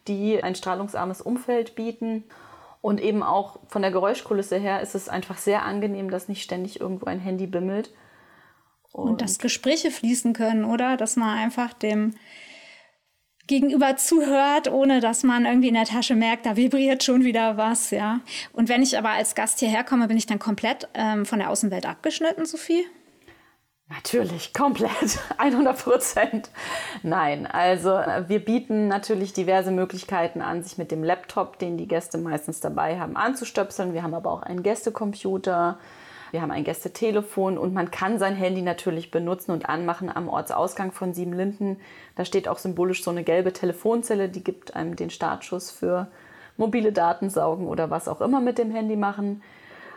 die 0.06 0.42
ein 0.42 0.54
strahlungsarmes 0.54 1.22
Umfeld 1.22 1.74
bieten. 1.74 2.24
Und 2.80 3.00
eben 3.00 3.22
auch 3.22 3.58
von 3.68 3.82
der 3.82 3.90
Geräuschkulisse 3.90 4.56
her 4.56 4.80
ist 4.80 4.94
es 4.94 5.08
einfach 5.08 5.38
sehr 5.38 5.64
angenehm, 5.64 6.10
dass 6.10 6.28
nicht 6.28 6.42
ständig 6.42 6.80
irgendwo 6.80 7.06
ein 7.06 7.18
Handy 7.18 7.46
bimmelt. 7.46 7.90
Und, 8.98 9.10
und 9.10 9.20
dass 9.20 9.38
Gespräche 9.38 9.90
fließen 9.90 10.32
können, 10.32 10.64
oder? 10.64 10.96
Dass 10.96 11.16
man 11.16 11.38
einfach 11.38 11.72
dem 11.72 12.14
Gegenüber 13.46 13.96
zuhört, 13.96 14.70
ohne 14.70 15.00
dass 15.00 15.22
man 15.22 15.46
irgendwie 15.46 15.68
in 15.68 15.74
der 15.74 15.84
Tasche 15.84 16.14
merkt, 16.14 16.44
da 16.44 16.56
vibriert 16.56 17.02
schon 17.02 17.24
wieder 17.24 17.56
was, 17.56 17.90
ja. 17.90 18.20
Und 18.52 18.68
wenn 18.68 18.82
ich 18.82 18.98
aber 18.98 19.10
als 19.10 19.34
Gast 19.34 19.60
hierher 19.60 19.84
komme, 19.84 20.08
bin 20.08 20.18
ich 20.18 20.26
dann 20.26 20.38
komplett 20.38 20.88
ähm, 20.94 21.24
von 21.24 21.38
der 21.38 21.48
Außenwelt 21.48 21.86
abgeschnitten, 21.86 22.44
Sophie? 22.44 22.84
Natürlich, 23.88 24.52
komplett, 24.52 25.18
100 25.38 25.78
Prozent. 25.78 26.50
Nein, 27.02 27.46
also 27.46 27.94
äh, 27.96 28.28
wir 28.28 28.44
bieten 28.44 28.86
natürlich 28.86 29.32
diverse 29.32 29.70
Möglichkeiten 29.70 30.42
an, 30.42 30.62
sich 30.62 30.76
mit 30.76 30.90
dem 30.90 31.02
Laptop, 31.02 31.58
den 31.58 31.78
die 31.78 31.88
Gäste 31.88 32.18
meistens 32.18 32.60
dabei 32.60 33.00
haben, 33.00 33.16
anzustöpseln. 33.16 33.94
Wir 33.94 34.02
haben 34.02 34.12
aber 34.14 34.30
auch 34.30 34.42
einen 34.42 34.62
Gästecomputer, 34.62 35.78
wir 36.30 36.42
haben 36.42 36.50
ein 36.50 36.64
Gästetelefon 36.64 37.58
und 37.58 37.72
man 37.72 37.90
kann 37.90 38.18
sein 38.18 38.34
Handy 38.34 38.62
natürlich 38.62 39.10
benutzen 39.10 39.52
und 39.52 39.68
anmachen 39.68 40.14
am 40.14 40.28
Ortsausgang 40.28 40.92
von 40.92 41.14
Siebenlinden. 41.14 41.80
Da 42.16 42.24
steht 42.24 42.48
auch 42.48 42.58
symbolisch 42.58 43.02
so 43.02 43.10
eine 43.10 43.24
gelbe 43.24 43.52
Telefonzelle, 43.52 44.28
die 44.28 44.44
gibt 44.44 44.76
einem 44.76 44.96
den 44.96 45.10
Startschuss 45.10 45.70
für 45.70 46.08
mobile 46.56 46.92
Datensaugen 46.92 47.66
oder 47.66 47.90
was 47.90 48.08
auch 48.08 48.20
immer 48.20 48.40
mit 48.40 48.58
dem 48.58 48.70
Handy 48.70 48.96
machen. 48.96 49.42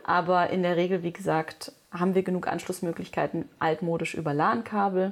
Aber 0.04 0.50
in 0.50 0.64
der 0.64 0.78
Regel, 0.78 1.04
wie 1.04 1.14
gesagt, 1.14 1.74
haben 1.92 2.16
wir 2.16 2.24
genug 2.24 2.48
Anschlussmöglichkeiten 2.48 3.50
altmodisch 3.60 4.14
über 4.14 4.34
LAN-Kabel. 4.34 5.12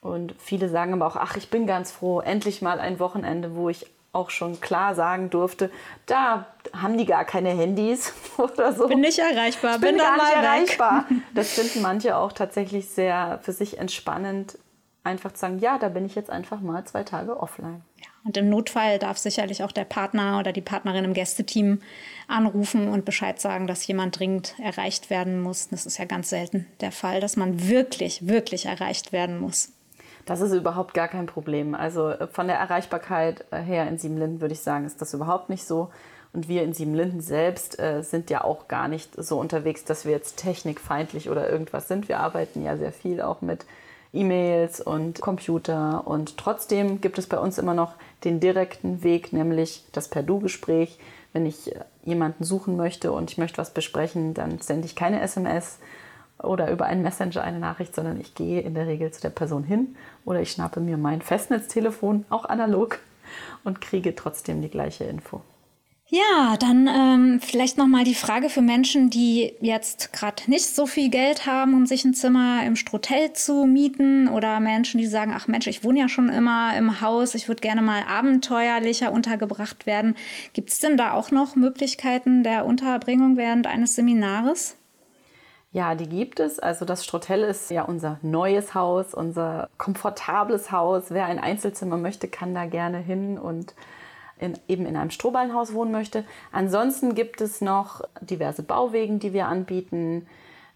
Und 0.00 0.34
viele 0.38 0.68
sagen 0.68 0.92
aber 0.92 1.06
auch, 1.06 1.16
ach, 1.16 1.36
ich 1.36 1.48
bin 1.48 1.66
ganz 1.66 1.92
froh, 1.92 2.20
endlich 2.20 2.60
mal 2.60 2.80
ein 2.80 2.98
Wochenende, 2.98 3.54
wo 3.54 3.68
ich 3.68 3.86
auch 4.12 4.28
schon 4.30 4.60
klar 4.60 4.94
sagen 4.94 5.30
durfte, 5.30 5.70
da 6.06 6.46
haben 6.74 6.98
die 6.98 7.06
gar 7.06 7.24
keine 7.24 7.50
Handys 7.50 8.12
oder 8.36 8.72
so. 8.72 8.86
Bin 8.86 9.00
nicht 9.00 9.18
erreichbar, 9.18 9.78
bin, 9.78 9.96
bin 9.96 9.98
gar 9.98 10.16
nicht 10.16 10.34
erreichbar. 10.34 11.06
Das 11.34 11.52
finden 11.52 11.80
manche 11.82 12.16
auch 12.16 12.32
tatsächlich 12.32 12.88
sehr 12.88 13.40
für 13.42 13.52
sich 13.52 13.78
entspannend, 13.78 14.58
einfach 15.02 15.32
zu 15.32 15.40
sagen, 15.40 15.58
ja, 15.58 15.78
da 15.78 15.88
bin 15.88 16.04
ich 16.04 16.14
jetzt 16.14 16.30
einfach 16.30 16.60
mal 16.60 16.84
zwei 16.84 17.04
Tage 17.04 17.40
offline. 17.40 17.82
Ja, 17.96 18.08
und 18.24 18.36
im 18.36 18.50
Notfall 18.50 18.98
darf 18.98 19.18
sicherlich 19.18 19.64
auch 19.64 19.72
der 19.72 19.84
Partner 19.84 20.38
oder 20.38 20.52
die 20.52 20.60
Partnerin 20.60 21.04
im 21.04 21.14
Gästeteam 21.14 21.80
anrufen 22.28 22.88
und 22.88 23.04
Bescheid 23.04 23.40
sagen, 23.40 23.66
dass 23.66 23.86
jemand 23.86 24.18
dringend 24.18 24.54
erreicht 24.58 25.10
werden 25.10 25.40
muss. 25.40 25.68
Das 25.68 25.86
ist 25.86 25.98
ja 25.98 26.04
ganz 26.04 26.28
selten 26.28 26.66
der 26.80 26.92
Fall, 26.92 27.20
dass 27.20 27.36
man 27.36 27.68
wirklich, 27.68 28.28
wirklich 28.28 28.66
erreicht 28.66 29.12
werden 29.12 29.40
muss. 29.40 29.72
Das 30.24 30.40
ist 30.40 30.52
überhaupt 30.52 30.94
gar 30.94 31.08
kein 31.08 31.26
Problem. 31.26 31.74
Also 31.74 32.10
äh, 32.10 32.26
von 32.26 32.46
der 32.46 32.56
Erreichbarkeit 32.56 33.44
äh, 33.50 33.58
her 33.58 33.88
in 33.88 33.98
Siebenlinden 33.98 34.40
würde 34.40 34.54
ich 34.54 34.60
sagen, 34.60 34.84
ist 34.84 35.00
das 35.00 35.14
überhaupt 35.14 35.48
nicht 35.48 35.64
so. 35.64 35.90
Und 36.32 36.48
wir 36.48 36.62
in 36.62 36.72
Siebenlinden 36.72 37.20
selbst 37.20 37.78
äh, 37.78 38.02
sind 38.02 38.30
ja 38.30 38.42
auch 38.42 38.68
gar 38.68 38.88
nicht 38.88 39.22
so 39.22 39.38
unterwegs, 39.38 39.84
dass 39.84 40.04
wir 40.04 40.12
jetzt 40.12 40.38
technikfeindlich 40.38 41.28
oder 41.28 41.50
irgendwas 41.50 41.88
sind. 41.88 42.08
Wir 42.08 42.20
arbeiten 42.20 42.64
ja 42.64 42.76
sehr 42.76 42.92
viel 42.92 43.20
auch 43.20 43.42
mit 43.42 43.66
E-Mails 44.14 44.80
und 44.80 45.20
Computer. 45.20 46.06
Und 46.06 46.38
trotzdem 46.38 47.00
gibt 47.00 47.18
es 47.18 47.26
bei 47.26 47.38
uns 47.38 47.58
immer 47.58 47.74
noch 47.74 47.94
den 48.24 48.40
direkten 48.40 49.02
Weg, 49.02 49.32
nämlich 49.32 49.84
das 49.92 50.08
Per-Du-Gespräch. 50.08 50.98
Wenn 51.34 51.46
ich 51.46 51.74
jemanden 52.04 52.44
suchen 52.44 52.76
möchte 52.76 53.12
und 53.12 53.30
ich 53.30 53.38
möchte 53.38 53.58
was 53.58 53.70
besprechen, 53.70 54.34
dann 54.34 54.58
sende 54.60 54.86
ich 54.86 54.94
keine 54.94 55.20
SMS 55.20 55.78
oder 56.38 56.70
über 56.70 56.86
einen 56.86 57.02
Messenger 57.02 57.42
eine 57.42 57.58
Nachricht, 57.58 57.94
sondern 57.94 58.20
ich 58.20 58.34
gehe 58.34 58.60
in 58.60 58.74
der 58.74 58.86
Regel 58.86 59.10
zu 59.10 59.20
der 59.20 59.30
Person 59.30 59.64
hin 59.64 59.96
oder 60.24 60.40
ich 60.40 60.52
schnappe 60.52 60.80
mir 60.80 60.96
mein 60.96 61.22
Festnetztelefon, 61.22 62.24
auch 62.30 62.44
analog, 62.44 62.98
und 63.64 63.80
kriege 63.80 64.14
trotzdem 64.14 64.60
die 64.60 64.68
gleiche 64.68 65.04
Info. 65.04 65.40
Ja, 66.14 66.58
dann 66.58 66.88
ähm, 66.88 67.40
vielleicht 67.40 67.78
noch 67.78 67.86
mal 67.86 68.04
die 68.04 68.14
Frage 68.14 68.50
für 68.50 68.60
Menschen, 68.60 69.08
die 69.08 69.54
jetzt 69.62 70.12
gerade 70.12 70.42
nicht 70.46 70.66
so 70.66 70.84
viel 70.84 71.08
Geld 71.08 71.46
haben, 71.46 71.72
um 71.72 71.86
sich 71.86 72.04
ein 72.04 72.12
Zimmer 72.12 72.66
im 72.66 72.76
Strotel 72.76 73.32
zu 73.32 73.64
mieten 73.64 74.28
oder 74.28 74.60
Menschen, 74.60 74.98
die 74.98 75.06
sagen, 75.06 75.32
ach 75.34 75.48
Mensch, 75.48 75.66
ich 75.68 75.84
wohne 75.84 76.00
ja 76.00 76.08
schon 76.10 76.28
immer 76.28 76.76
im 76.76 77.00
Haus, 77.00 77.34
ich 77.34 77.48
würde 77.48 77.62
gerne 77.62 77.80
mal 77.80 78.02
abenteuerlicher 78.06 79.10
untergebracht 79.10 79.86
werden. 79.86 80.14
Gibt 80.52 80.68
es 80.68 80.80
denn 80.80 80.98
da 80.98 81.14
auch 81.14 81.30
noch 81.30 81.56
Möglichkeiten 81.56 82.42
der 82.42 82.66
Unterbringung 82.66 83.38
während 83.38 83.66
eines 83.66 83.94
Seminares? 83.94 84.76
Ja, 85.72 85.94
die 85.94 86.08
gibt 86.08 86.38
es. 86.38 86.58
Also 86.58 86.84
das 86.84 87.02
Strottell 87.02 87.42
ist 87.42 87.70
ja 87.70 87.82
unser 87.84 88.18
neues 88.20 88.74
Haus, 88.74 89.14
unser 89.14 89.70
komfortables 89.78 90.70
Haus. 90.70 91.04
Wer 91.08 91.26
ein 91.26 91.38
Einzelzimmer 91.38 91.96
möchte, 91.96 92.28
kann 92.28 92.54
da 92.54 92.66
gerne 92.66 92.98
hin 92.98 93.38
und 93.38 93.74
in, 94.38 94.58
eben 94.68 94.84
in 94.84 94.96
einem 94.96 95.10
Strohballenhaus 95.10 95.72
wohnen 95.72 95.90
möchte. 95.90 96.24
Ansonsten 96.50 97.14
gibt 97.14 97.40
es 97.40 97.62
noch 97.62 98.02
diverse 98.20 98.62
Bauwegen, 98.62 99.18
die 99.18 99.32
wir 99.32 99.46
anbieten. 99.46 100.26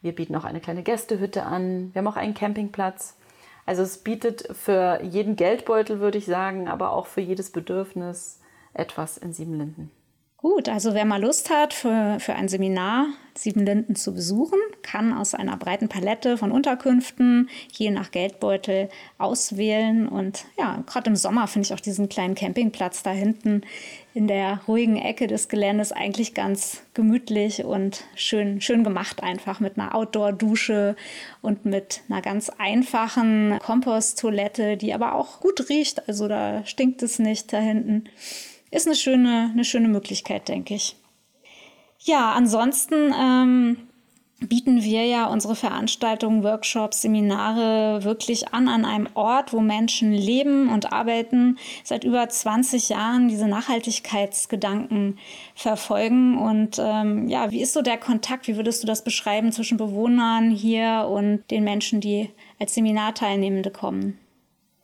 Wir 0.00 0.14
bieten 0.14 0.34
auch 0.34 0.44
eine 0.44 0.60
kleine 0.60 0.82
Gästehütte 0.82 1.42
an. 1.42 1.92
Wir 1.92 2.00
haben 2.00 2.08
auch 2.08 2.16
einen 2.16 2.34
Campingplatz. 2.34 3.18
Also 3.66 3.82
es 3.82 3.98
bietet 3.98 4.48
für 4.56 5.02
jeden 5.02 5.36
Geldbeutel, 5.36 6.00
würde 6.00 6.18
ich 6.18 6.26
sagen, 6.26 6.68
aber 6.68 6.92
auch 6.92 7.06
für 7.06 7.20
jedes 7.20 7.50
Bedürfnis 7.50 8.40
etwas 8.72 9.18
in 9.18 9.34
Siebenlinden. 9.34 9.90
Gut, 10.46 10.68
also 10.68 10.94
wer 10.94 11.04
mal 11.04 11.20
Lust 11.20 11.50
hat, 11.50 11.74
für, 11.74 12.18
für 12.20 12.36
ein 12.36 12.46
Seminar 12.46 13.06
Siebenlinden 13.34 13.96
zu 13.96 14.14
besuchen, 14.14 14.60
kann 14.82 15.12
aus 15.12 15.34
einer 15.34 15.56
breiten 15.56 15.88
Palette 15.88 16.38
von 16.38 16.52
Unterkünften 16.52 17.50
je 17.72 17.90
nach 17.90 18.12
Geldbeutel 18.12 18.88
auswählen. 19.18 20.06
Und 20.06 20.44
ja, 20.56 20.84
gerade 20.86 21.10
im 21.10 21.16
Sommer 21.16 21.48
finde 21.48 21.66
ich 21.66 21.74
auch 21.74 21.80
diesen 21.80 22.08
kleinen 22.08 22.36
Campingplatz 22.36 23.02
da 23.02 23.10
hinten 23.10 23.62
in 24.14 24.28
der 24.28 24.60
ruhigen 24.68 24.96
Ecke 24.98 25.26
des 25.26 25.48
Geländes 25.48 25.90
eigentlich 25.90 26.32
ganz 26.32 26.84
gemütlich 26.94 27.64
und 27.64 28.04
schön, 28.14 28.60
schön 28.60 28.84
gemacht, 28.84 29.24
einfach 29.24 29.58
mit 29.58 29.76
einer 29.76 29.96
Outdoor-Dusche 29.96 30.94
und 31.42 31.64
mit 31.64 32.02
einer 32.08 32.22
ganz 32.22 32.50
einfachen 32.50 33.58
Komposttoilette, 33.58 34.76
die 34.76 34.94
aber 34.94 35.16
auch 35.16 35.40
gut 35.40 35.68
riecht. 35.68 36.08
Also 36.08 36.28
da 36.28 36.64
stinkt 36.64 37.02
es 37.02 37.18
nicht 37.18 37.52
da 37.52 37.58
hinten 37.58 38.04
ist 38.70 38.86
eine 38.86 38.96
schöne, 38.96 39.50
eine 39.52 39.64
schöne 39.64 39.88
Möglichkeit, 39.88 40.48
denke 40.48 40.74
ich. 40.74 40.96
Ja, 42.00 42.32
ansonsten 42.32 43.12
ähm, 43.18 43.76
bieten 44.40 44.82
wir 44.82 45.06
ja 45.06 45.26
unsere 45.26 45.56
Veranstaltungen, 45.56 46.42
Workshops, 46.42 47.02
Seminare 47.02 48.04
wirklich 48.04 48.52
an 48.52 48.68
an 48.68 48.84
einem 48.84 49.08
Ort, 49.14 49.52
wo 49.52 49.60
Menschen 49.60 50.12
leben 50.12 50.68
und 50.68 50.92
arbeiten, 50.92 51.58
seit 51.84 52.04
über 52.04 52.28
20 52.28 52.90
Jahren 52.90 53.28
diese 53.28 53.48
Nachhaltigkeitsgedanken 53.48 55.18
verfolgen. 55.54 56.36
Und 56.36 56.78
ähm, 56.78 57.28
ja, 57.28 57.50
wie 57.50 57.62
ist 57.62 57.72
so 57.72 57.82
der 57.82 57.96
Kontakt? 57.96 58.46
Wie 58.46 58.56
würdest 58.56 58.82
du 58.82 58.86
das 58.86 59.02
beschreiben 59.02 59.52
zwischen 59.52 59.78
Bewohnern 59.78 60.50
hier 60.50 61.08
und 61.10 61.50
den 61.50 61.64
Menschen, 61.64 62.00
die 62.00 62.28
als 62.58 62.74
Seminarteilnehmende 62.74 63.70
kommen? 63.70 64.18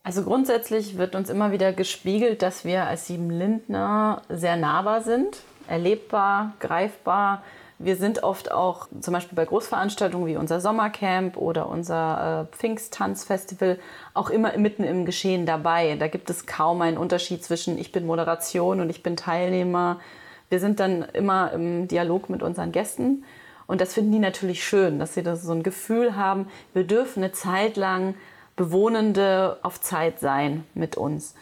Also 0.05 0.25
grundsätzlich 0.25 0.99
wird 0.99 1.15
uns 1.15 1.31
immer 1.31 1.53
wieder 1.53 1.73
gespiegelt, 1.73 2.43
dass 2.43 2.65
wir 2.65 2.87
als 2.87 3.07
Sieben 3.07 3.31
Lindner 3.31 4.23
sehr 4.29 4.57
nahbar 4.57 5.03
sind, 5.03 5.39
erlebbar, 5.69 6.55
greifbar. 6.59 7.43
Wir 7.79 7.97
sind 7.97 8.25
oft 8.25 8.51
auch 8.51 8.89
zum 9.01 9.15
Beispiel 9.15 9.37
bei 9.37 9.45
Großveranstaltungen 9.45 10.27
wie 10.27 10.37
unser 10.37 10.61
Sommercamp 10.61 11.37
oder 11.37 11.69
unser 11.69 12.49
äh, 12.53 12.57
Pfingsttanzfestival 12.57 13.79
auch 14.13 14.31
immer 14.31 14.57
mitten 14.59 14.83
im 14.83 15.05
Geschehen 15.05 15.47
dabei. 15.47 15.97
Da 15.97 16.09
gibt 16.09 16.31
es 16.31 16.47
kaum 16.47 16.83
einen 16.83 16.99
Unterschied 16.99 17.45
zwischen 17.45 17.79
ich 17.79 17.93
bin 17.93 18.05
Moderation 18.05 18.81
und 18.81 18.91
ich 18.91 19.05
bin 19.05 19.17
Teilnehmer. 19.17 20.01
Wir 20.49 20.59
sind 20.59 20.81
dann 20.81 21.03
immer 21.13 21.53
im 21.53 21.87
Dialog 21.87 22.29
mit 22.29 22.43
unseren 22.43 22.73
Gästen. 22.73 23.25
Und 23.69 23.81
das 23.81 23.95
finden 23.95 24.13
die 24.13 24.19
natürlich 24.19 24.65
schön, 24.65 24.99
dass 24.99 25.15
sie 25.15 25.23
das 25.23 25.43
so 25.43 25.53
ein 25.53 25.63
Gefühl 25.63 26.17
haben, 26.17 26.49
wir 26.75 26.85
dürfen 26.85 27.23
eine 27.23 27.33
Zeit 27.33 27.77
lang 27.77 28.15
Bewohnende 28.57 29.59
auf 29.63 29.81
Zeit 29.81 30.21
sein 30.21 30.65
mit 30.75 30.97
uns. 30.97 31.35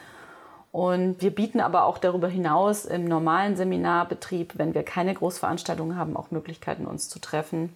Und 0.72 1.20
wir 1.20 1.34
bieten 1.34 1.60
aber 1.60 1.84
auch 1.84 1.98
darüber 1.98 2.28
hinaus 2.28 2.84
im 2.84 3.04
normalen 3.04 3.56
Seminarbetrieb, 3.56 4.56
wenn 4.56 4.74
wir 4.74 4.84
keine 4.84 5.14
Großveranstaltungen 5.14 5.96
haben, 5.96 6.16
auch 6.16 6.30
Möglichkeiten, 6.30 6.86
uns 6.86 7.08
zu 7.08 7.18
treffen, 7.18 7.74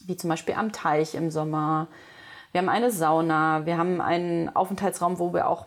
wie 0.00 0.16
zum 0.16 0.30
Beispiel 0.30 0.54
am 0.54 0.72
Teich 0.72 1.14
im 1.14 1.30
Sommer. 1.30 1.86
Wir 2.56 2.62
haben 2.62 2.70
eine 2.70 2.90
Sauna, 2.90 3.66
wir 3.66 3.76
haben 3.76 4.00
einen 4.00 4.56
Aufenthaltsraum, 4.56 5.18
wo 5.18 5.34
wir 5.34 5.46
auch 5.46 5.66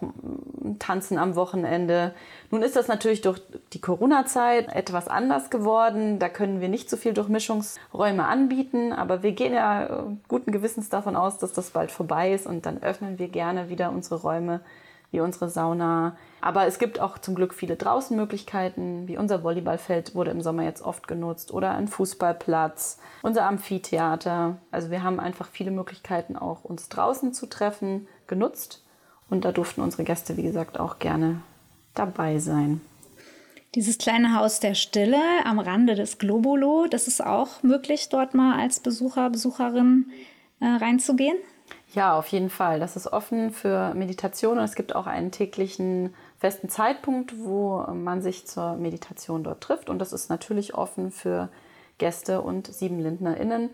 tanzen 0.80 1.20
am 1.20 1.36
Wochenende. 1.36 2.16
Nun 2.50 2.64
ist 2.64 2.76
das 2.76 2.88
natürlich 2.88 3.22
durch 3.22 3.40
die 3.74 3.80
Corona-Zeit 3.80 4.76
etwas 4.76 5.08
anders 5.08 5.52
geworden. 5.52 6.18
Da 6.18 6.30
können 6.30 6.62
wir 6.62 6.68
nicht 6.68 6.90
so 6.90 6.98
viel 6.98 7.14
Durchmischungsräume 7.14 8.26
anbieten, 8.26 8.92
aber 8.92 9.22
wir 9.22 9.34
gehen 9.34 9.54
ja 9.54 9.84
äh, 9.84 10.04
guten 10.28 10.52
Gewissens 10.52 10.90
davon 10.90 11.16
aus, 11.16 11.38
dass 11.38 11.54
das 11.54 11.70
bald 11.70 11.92
vorbei 11.92 12.34
ist 12.34 12.48
und 12.48 12.66
dann 12.66 12.82
öffnen 12.82 13.20
wir 13.20 13.28
gerne 13.28 13.70
wieder 13.70 13.92
unsere 13.92 14.16
Räume 14.16 14.62
wie 15.12 15.22
unsere 15.22 15.50
Sauna. 15.50 16.16
Aber 16.42 16.66
es 16.66 16.80
gibt 16.80 17.00
auch 17.00 17.18
zum 17.18 17.36
Glück 17.36 17.54
viele 17.54 17.76
Draußenmöglichkeiten, 17.76 19.08
wie 19.08 19.18
unser 19.18 19.44
Volleyballfeld 19.44 20.16
wurde 20.16 20.32
im 20.32 20.42
Sommer 20.42 20.64
jetzt 20.64 20.82
oft 20.82 21.08
genutzt 21.08 21.54
oder 21.54 21.72
ein 21.72 21.88
Fußballplatz, 21.88 23.00
unser 23.22 23.46
Amphitheater. 23.46 24.58
Also 24.72 24.92
wir 24.92 25.04
haben 25.04 25.20
einfach 25.20 25.48
viele 25.48 25.72
Möglichkeiten 25.72 26.36
auch 26.36 26.64
uns 26.64 26.90
draußen 26.90 27.34
zu 27.34 27.48
treffen 27.48 28.08
genutzt 28.28 28.84
und 29.30 29.46
da 29.46 29.52
durften 29.52 29.82
unsere 29.82 30.04
Gäste, 30.04 30.38
wie 30.38 30.44
gesagt, 30.44 30.80
auch 30.80 31.00
gerne 31.00 31.42
dabei 31.94 32.40
sein. 32.40 32.82
Dieses 33.76 34.00
kleine 34.00 34.36
Haus 34.36 34.60
der 34.60 34.74
Stille 34.74 35.22
am 35.46 35.60
Rande 35.60 35.94
des 35.94 36.18
Globolo, 36.18 36.88
das 36.90 37.08
ist 37.08 37.24
auch 37.24 37.62
möglich, 37.62 38.10
dort 38.10 38.34
mal 38.34 38.60
als 38.60 38.80
Besucher, 38.80 39.30
Besucherin 39.30 40.08
äh, 40.60 40.66
reinzugehen? 40.66 41.38
Ja, 41.94 42.16
auf 42.16 42.28
jeden 42.28 42.52
Fall. 42.52 42.80
Das 42.80 42.96
ist 42.96 43.12
offen 43.12 43.52
für 43.52 43.94
Meditation 43.96 44.60
und 44.60 44.64
es 44.64 44.76
gibt 44.76 44.96
auch 44.96 45.08
einen 45.08 45.32
täglichen 45.32 46.14
festen 46.38 46.70
Zeitpunkt, 46.70 47.40
wo 47.40 47.84
man 47.94 48.22
sich 48.22 48.46
zur 48.46 48.76
Meditation 48.76 49.44
dort 49.44 49.62
trifft. 49.62 49.90
Und 49.90 49.98
das 49.98 50.14
ist 50.14 50.30
natürlich 50.30 50.76
offen 50.76 51.12
für 51.12 51.50
Gäste 51.98 52.42
und 52.42 52.68
SiebenlindnerInnen. 52.68 53.72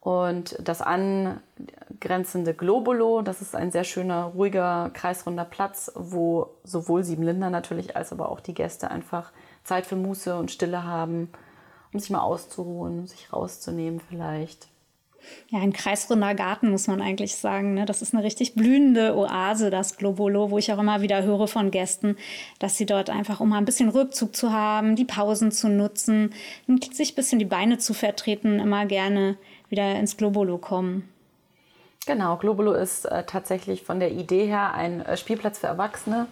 Und 0.00 0.56
das 0.62 0.80
angrenzende 0.80 2.54
Globulo, 2.54 3.20
das 3.22 3.42
ist 3.42 3.54
ein 3.54 3.70
sehr 3.70 3.84
schöner, 3.84 4.26
ruhiger, 4.34 4.90
kreisrunder 4.94 5.44
Platz, 5.44 5.90
wo 5.94 6.54
sowohl 6.64 7.04
Siebenlinder 7.04 7.50
natürlich 7.50 7.96
als 7.96 8.12
aber 8.12 8.30
auch 8.30 8.40
die 8.40 8.54
Gäste 8.54 8.90
einfach 8.90 9.32
Zeit 9.62 9.84
für 9.84 9.96
Muße 9.96 10.38
und 10.38 10.50
Stille 10.50 10.84
haben, 10.84 11.30
um 11.92 12.00
sich 12.00 12.10
mal 12.10 12.20
auszuruhen, 12.20 13.06
sich 13.06 13.32
rauszunehmen 13.32 14.00
vielleicht. 14.00 14.68
Ja, 15.48 15.60
ein 15.60 15.72
kreisrunder 15.72 16.34
Garten 16.34 16.70
muss 16.70 16.86
man 16.86 17.00
eigentlich 17.00 17.36
sagen. 17.36 17.74
Ne? 17.74 17.86
Das 17.86 18.02
ist 18.02 18.14
eine 18.14 18.24
richtig 18.24 18.54
blühende 18.54 19.16
Oase, 19.16 19.70
das 19.70 19.96
Globolo, 19.96 20.50
wo 20.50 20.58
ich 20.58 20.72
auch 20.72 20.78
immer 20.78 21.02
wieder 21.02 21.22
höre 21.22 21.48
von 21.48 21.70
Gästen, 21.70 22.16
dass 22.58 22.76
sie 22.76 22.86
dort 22.86 23.10
einfach, 23.10 23.40
um 23.40 23.50
mal 23.50 23.58
ein 23.58 23.64
bisschen 23.64 23.88
Rückzug 23.88 24.34
zu 24.34 24.52
haben, 24.52 24.96
die 24.96 25.04
Pausen 25.04 25.52
zu 25.52 25.68
nutzen, 25.68 26.34
sich 26.92 27.12
ein 27.12 27.16
bisschen 27.16 27.38
die 27.38 27.44
Beine 27.44 27.78
zu 27.78 27.94
vertreten, 27.94 28.58
immer 28.58 28.86
gerne 28.86 29.36
wieder 29.68 29.96
ins 29.96 30.16
Globolo 30.16 30.58
kommen. 30.58 31.08
Genau, 32.06 32.36
Globolo 32.36 32.72
ist 32.72 33.04
äh, 33.04 33.24
tatsächlich 33.24 33.82
von 33.82 33.98
der 33.98 34.12
Idee 34.12 34.46
her 34.46 34.74
ein 34.74 35.04
äh, 35.04 35.16
Spielplatz 35.16 35.58
für 35.58 35.66
Erwachsene 35.66 36.28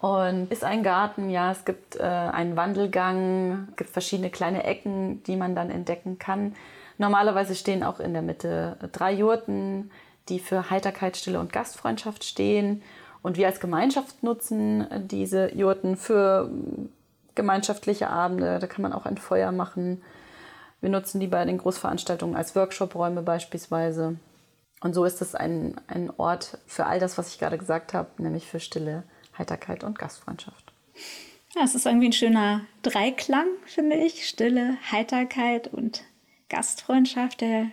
und 0.00 0.50
ist 0.52 0.62
ein 0.62 0.84
Garten. 0.84 1.28
Ja, 1.28 1.50
es 1.50 1.64
gibt 1.64 1.96
äh, 1.96 2.02
einen 2.02 2.56
Wandelgang, 2.56 3.68
gibt 3.76 3.90
verschiedene 3.90 4.30
kleine 4.30 4.62
Ecken, 4.62 5.22
die 5.24 5.36
man 5.36 5.56
dann 5.56 5.70
entdecken 5.70 6.18
kann. 6.20 6.54
Normalerweise 7.02 7.54
stehen 7.54 7.82
auch 7.82 8.00
in 8.00 8.12
der 8.12 8.22
Mitte 8.22 8.76
drei 8.92 9.12
Jurten, 9.12 9.90
die 10.28 10.38
für 10.38 10.70
Heiterkeit, 10.70 11.16
Stille 11.16 11.40
und 11.40 11.52
Gastfreundschaft 11.52 12.24
stehen. 12.24 12.82
Und 13.22 13.36
wir 13.36 13.46
als 13.46 13.60
Gemeinschaft 13.60 14.22
nutzen 14.22 14.86
diese 15.08 15.54
Jurten 15.54 15.96
für 15.96 16.50
gemeinschaftliche 17.34 18.08
Abende. 18.08 18.58
Da 18.58 18.66
kann 18.66 18.82
man 18.82 18.92
auch 18.92 19.04
ein 19.04 19.18
Feuer 19.18 19.52
machen 19.52 20.00
wir 20.82 20.90
nutzen 20.90 21.20
die 21.20 21.28
bei 21.28 21.44
den 21.44 21.58
Großveranstaltungen 21.58 22.36
als 22.36 22.54
Workshop-Räume 22.54 23.22
beispielsweise. 23.22 24.16
Und 24.80 24.94
so 24.94 25.04
ist 25.04 25.22
es 25.22 25.36
ein, 25.36 25.80
ein 25.86 26.10
Ort 26.18 26.58
für 26.66 26.86
all 26.86 26.98
das, 26.98 27.16
was 27.16 27.28
ich 27.28 27.38
gerade 27.38 27.56
gesagt 27.56 27.94
habe, 27.94 28.10
nämlich 28.20 28.48
für 28.48 28.58
Stille, 28.58 29.04
Heiterkeit 29.38 29.84
und 29.84 29.98
Gastfreundschaft. 29.98 30.72
Ja, 31.54 31.62
es 31.62 31.76
ist 31.76 31.86
irgendwie 31.86 32.08
ein 32.08 32.12
schöner 32.12 32.62
Dreiklang, 32.82 33.46
finde 33.64 33.94
ich. 33.94 34.28
Stille, 34.28 34.76
Heiterkeit 34.90 35.68
und 35.68 36.02
Gastfreundschaft, 36.52 37.40
der 37.40 37.66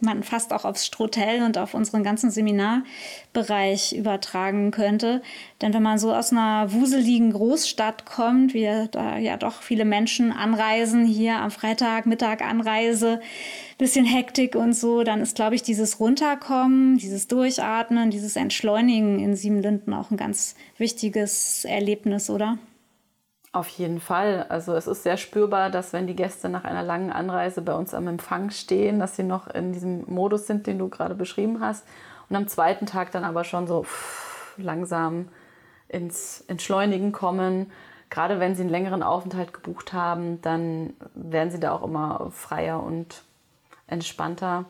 man 0.00 0.22
fast 0.22 0.52
auch 0.52 0.64
aufs 0.64 0.86
Strotel 0.86 1.42
und 1.42 1.58
auf 1.58 1.74
unseren 1.74 2.02
ganzen 2.02 2.30
Seminarbereich 2.30 3.92
übertragen 3.92 4.70
könnte. 4.70 5.22
Denn 5.60 5.74
wenn 5.74 5.82
man 5.82 5.98
so 5.98 6.12
aus 6.12 6.32
einer 6.32 6.72
wuseligen 6.72 7.32
Großstadt 7.32 8.06
kommt, 8.06 8.54
wie 8.54 8.68
da 8.90 9.18
ja 9.18 9.36
doch 9.36 9.62
viele 9.62 9.84
Menschen 9.84 10.32
anreisen, 10.32 11.04
hier 11.04 11.36
am 11.36 11.50
Freitag, 11.50 12.06
Mittag 12.06 12.42
Anreise, 12.42 13.20
bisschen 13.78 14.04
Hektik 14.04 14.56
und 14.56 14.72
so, 14.72 15.02
dann 15.02 15.20
ist, 15.20 15.36
glaube 15.36 15.54
ich, 15.54 15.62
dieses 15.62 16.00
Runterkommen, 16.00 16.96
dieses 16.96 17.28
Durchatmen, 17.28 18.10
dieses 18.10 18.36
Entschleunigen 18.36 19.20
in 19.20 19.36
Siebenlinden 19.36 19.94
auch 19.94 20.10
ein 20.10 20.16
ganz 20.16 20.56
wichtiges 20.78 21.64
Erlebnis, 21.64 22.30
oder? 22.30 22.58
Auf 23.54 23.68
jeden 23.68 24.00
Fall. 24.00 24.46
Also 24.48 24.74
es 24.74 24.86
ist 24.86 25.02
sehr 25.02 25.18
spürbar, 25.18 25.68
dass 25.68 25.92
wenn 25.92 26.06
die 26.06 26.16
Gäste 26.16 26.48
nach 26.48 26.64
einer 26.64 26.82
langen 26.82 27.12
Anreise 27.12 27.60
bei 27.60 27.74
uns 27.74 27.92
am 27.92 28.08
Empfang 28.08 28.48
stehen, 28.48 28.98
dass 28.98 29.16
sie 29.16 29.24
noch 29.24 29.46
in 29.46 29.72
diesem 29.72 30.04
Modus 30.06 30.46
sind, 30.46 30.66
den 30.66 30.78
du 30.78 30.88
gerade 30.88 31.14
beschrieben 31.14 31.60
hast. 31.60 31.86
Und 32.30 32.36
am 32.36 32.48
zweiten 32.48 32.86
Tag 32.86 33.10
dann 33.12 33.24
aber 33.24 33.44
schon 33.44 33.66
so 33.66 33.84
langsam 34.56 35.28
ins 35.88 36.42
Entschleunigen 36.48 37.12
kommen. 37.12 37.70
Gerade 38.08 38.40
wenn 38.40 38.54
sie 38.54 38.62
einen 38.62 38.70
längeren 38.70 39.02
Aufenthalt 39.02 39.52
gebucht 39.52 39.92
haben, 39.92 40.40
dann 40.40 40.94
werden 41.14 41.50
sie 41.50 41.60
da 41.60 41.72
auch 41.72 41.82
immer 41.82 42.30
freier 42.30 42.82
und 42.82 43.22
entspannter 43.86 44.64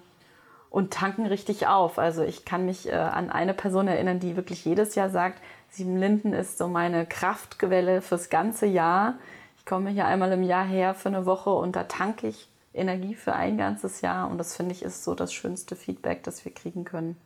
und 0.71 0.93
tanken 0.93 1.27
richtig 1.27 1.69
auf. 1.69 2.01
Also 2.01 2.23
ich 2.25 2.45
kann 2.45 2.67
mich 2.67 2.89
äh, 2.89 2.97
an 2.97 3.31
eine 3.31 3.55
Person 3.55 3.87
erinnern, 3.87 4.19
die 4.19 4.37
wirklich 4.37 4.65
jedes 4.65 4.97
Jahr 4.97 5.11
sagt, 5.11 5.41
Sieben 5.75 5.97
Linden 5.97 6.35
ist 6.35 6.59
so 6.59 6.69
meine 6.69 7.07
Kraftquelle 7.07 8.03
fürs 8.03 8.29
ganze 8.29 8.67
Jahr. 8.67 9.15
Ich 9.57 9.65
komme 9.65 9.89
hier 9.89 10.05
einmal 10.05 10.31
im 10.33 10.43
Jahr 10.43 10.67
her 10.67 10.95
für 10.95 11.09
eine 11.09 11.25
Woche 11.25 11.49
und 11.49 11.77
da 11.77 11.85
tanke 11.85 12.29
ich 12.29 12.51
Energie 12.75 13.15
für 13.15 13.33
ein 13.33 13.57
ganzes 13.57 14.03
Jahr. 14.03 14.31
Und 14.31 14.37
das 14.37 14.55
finde 14.55 14.73
ich 14.73 14.83
ist 14.83 15.03
so 15.03 15.15
das 15.15 15.33
schönste 15.33 15.75
Feedback, 15.75 16.25
das 16.25 16.45
wir 16.45 16.53
kriegen 16.53 16.85
können. 16.85 17.17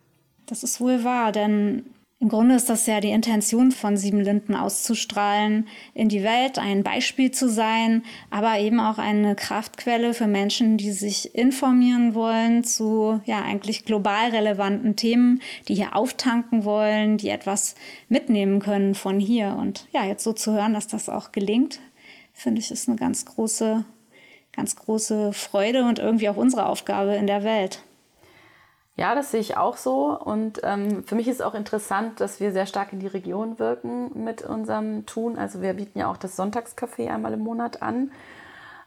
Das 0.46 0.62
ist 0.62 0.80
wohl 0.80 1.02
wahr, 1.02 1.32
denn 1.32 1.92
im 2.18 2.31
Grunde 2.31 2.55
ist 2.55 2.70
das 2.70 2.87
ja 2.87 3.00
die 3.00 3.11
Intention 3.11 3.72
von 3.72 3.98
Sieben 3.98 4.20
Linden 4.20 4.55
auszustrahlen, 4.55 5.68
in 5.92 6.09
die 6.09 6.22
Welt 6.22 6.59
ein 6.59 6.83
Beispiel 6.83 7.31
zu 7.31 7.50
sein, 7.50 8.05
aber 8.31 8.59
eben 8.59 8.81
auch 8.81 8.96
eine 8.96 9.35
Kraftquelle 9.35 10.14
für 10.14 10.26
Menschen, 10.26 10.79
die 10.79 10.92
sich 10.92 11.35
informieren 11.35 12.14
wollen 12.14 12.64
zu 12.64 13.20
ja 13.26 13.42
eigentlich 13.42 13.85
global 13.85 14.31
relevanten 14.31 14.96
Themen, 14.96 15.42
die 15.68 15.74
hier 15.74 15.94
auftanken 15.94 16.64
wollen, 16.64 17.18
die 17.18 17.29
etwas 17.29 17.74
mitnehmen 18.09 18.61
können 18.61 18.94
von 18.94 19.20
hier. 19.20 19.55
Und 19.61 19.87
ja, 19.92 20.07
jetzt 20.07 20.24
so 20.24 20.33
zu 20.33 20.52
hören, 20.55 20.72
dass 20.72 20.87
das 20.87 21.11
auch 21.11 21.33
gelingt, 21.33 21.81
finde 22.33 22.62
ich, 22.62 22.70
ist 22.70 22.88
eine 22.88 22.96
ganz 22.96 23.26
große, 23.26 23.85
ganz 24.52 24.74
große 24.74 25.35
Freude 25.35 25.85
und 25.85 25.98
irgendwie 25.98 26.31
auch 26.31 26.37
unsere 26.37 26.64
Aufgabe 26.64 27.14
in 27.14 27.26
der 27.26 27.44
Welt. 27.44 27.83
Ja, 28.96 29.14
das 29.14 29.30
sehe 29.30 29.40
ich 29.40 29.59
auch 29.59 29.76
so. 29.76 30.18
Und 30.18 30.61
ähm, 30.64 31.04
für 31.04 31.14
mich 31.14 31.28
ist 31.28 31.42
auch 31.42 31.54
interessant, 31.54 32.20
dass 32.20 32.40
wir 32.40 32.52
sehr 32.52 32.64
stark 32.64 32.94
in 32.94 32.98
die 32.98 33.06
Region 33.06 33.59
wirken 33.59 34.24
mit 34.24 34.42
unserem 34.42 35.04
Tun. 35.04 35.37
Also 35.38 35.61
wir 35.61 35.74
bieten 35.74 35.98
ja 35.98 36.11
auch 36.11 36.16
das 36.16 36.38
Sonntagscafé 36.38 37.11
einmal 37.11 37.35
im 37.35 37.40
Monat 37.40 37.82
an. 37.82 38.11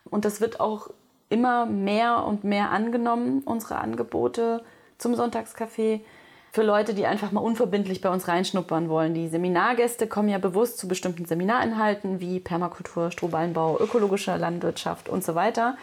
Und 0.10 0.26
das 0.26 0.42
wird 0.42 0.60
auch 0.60 0.90
immer 1.30 1.68
mehr 1.68 2.26
und 2.26 2.44
mehr 2.44 2.72
angenommen, 2.72 3.44
unsere 3.46 3.76
Angebote 3.78 4.64
zum 4.98 5.14
Sonntagscafé. 5.14 6.02
Für 6.52 6.64
Leute, 6.64 6.96
die 6.96 7.06
einfach 7.06 7.32
mal 7.32 7.42
unverbindlich 7.42 8.02
bei 8.02 8.10
uns 8.10 8.28
reinschnuppern 8.28 8.90
wollen. 8.90 9.14
Die 9.14 9.28
Seminargäste 9.28 10.08
kommen 10.08 10.30
ja 10.30 10.40
bewusst 10.40 10.80
zu 10.80 10.88
bestimmten 10.88 11.26
Seminarinhalten 11.26 12.20
wie 12.20 12.40
Permakultur, 12.40 13.12
Strohballenbau, 13.12 13.80
ökologische 13.80 14.36
Landwirtschaft 14.36 15.08
und 15.08 15.24
so 15.24 15.36
weiter. 15.36 15.78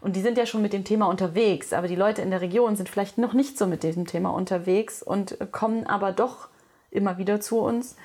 Und 0.00 0.16
die 0.16 0.20
sind 0.20 0.38
ja 0.38 0.46
schon 0.46 0.62
mit 0.62 0.72
dem 0.72 0.84
Thema 0.84 1.06
unterwegs, 1.06 1.72
aber 1.72 1.88
die 1.88 1.96
Leute 1.96 2.22
in 2.22 2.30
der 2.30 2.40
Region 2.40 2.76
sind 2.76 2.88
vielleicht 2.88 3.18
noch 3.18 3.32
nicht 3.32 3.58
so 3.58 3.66
mit 3.66 3.82
diesem 3.82 4.06
Thema 4.06 4.30
unterwegs 4.30 5.02
und 5.02 5.36
kommen 5.52 5.86
aber 5.86 6.12
doch 6.12 6.48
immer 6.90 7.18
wieder 7.18 7.40
zu 7.40 7.58
uns. 7.58 7.96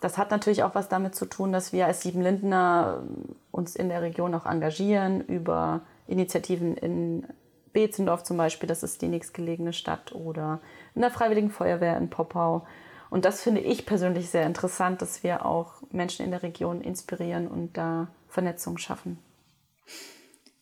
Das 0.00 0.18
hat 0.18 0.30
natürlich 0.30 0.62
auch 0.62 0.74
was 0.74 0.88
damit 0.88 1.14
zu 1.14 1.26
tun, 1.26 1.52
dass 1.52 1.72
wir 1.72 1.86
als 1.86 2.02
Siebenlindner 2.02 3.02
uns 3.50 3.76
in 3.76 3.88
der 3.88 4.02
Region 4.02 4.34
auch 4.34 4.46
engagieren 4.46 5.20
über 5.22 5.80
Initiativen 6.06 6.76
in 6.76 7.26
Betzendorf 7.72 8.22
zum 8.22 8.36
Beispiel, 8.38 8.68
das 8.68 8.82
ist 8.82 9.02
die 9.02 9.08
nächstgelegene 9.08 9.72
Stadt, 9.72 10.14
oder 10.14 10.60
in 10.94 11.02
der 11.02 11.10
Freiwilligen 11.10 11.50
Feuerwehr 11.50 11.96
in 11.98 12.08
Poppau. 12.08 12.66
Und 13.10 13.24
das 13.24 13.42
finde 13.42 13.60
ich 13.60 13.86
persönlich 13.86 14.30
sehr 14.30 14.46
interessant, 14.46 15.02
dass 15.02 15.22
wir 15.22 15.44
auch 15.44 15.74
Menschen 15.90 16.24
in 16.24 16.30
der 16.30 16.42
Region 16.42 16.80
inspirieren 16.80 17.46
und 17.46 17.76
da 17.76 18.08
Vernetzung 18.28 18.78
schaffen. 18.78 19.18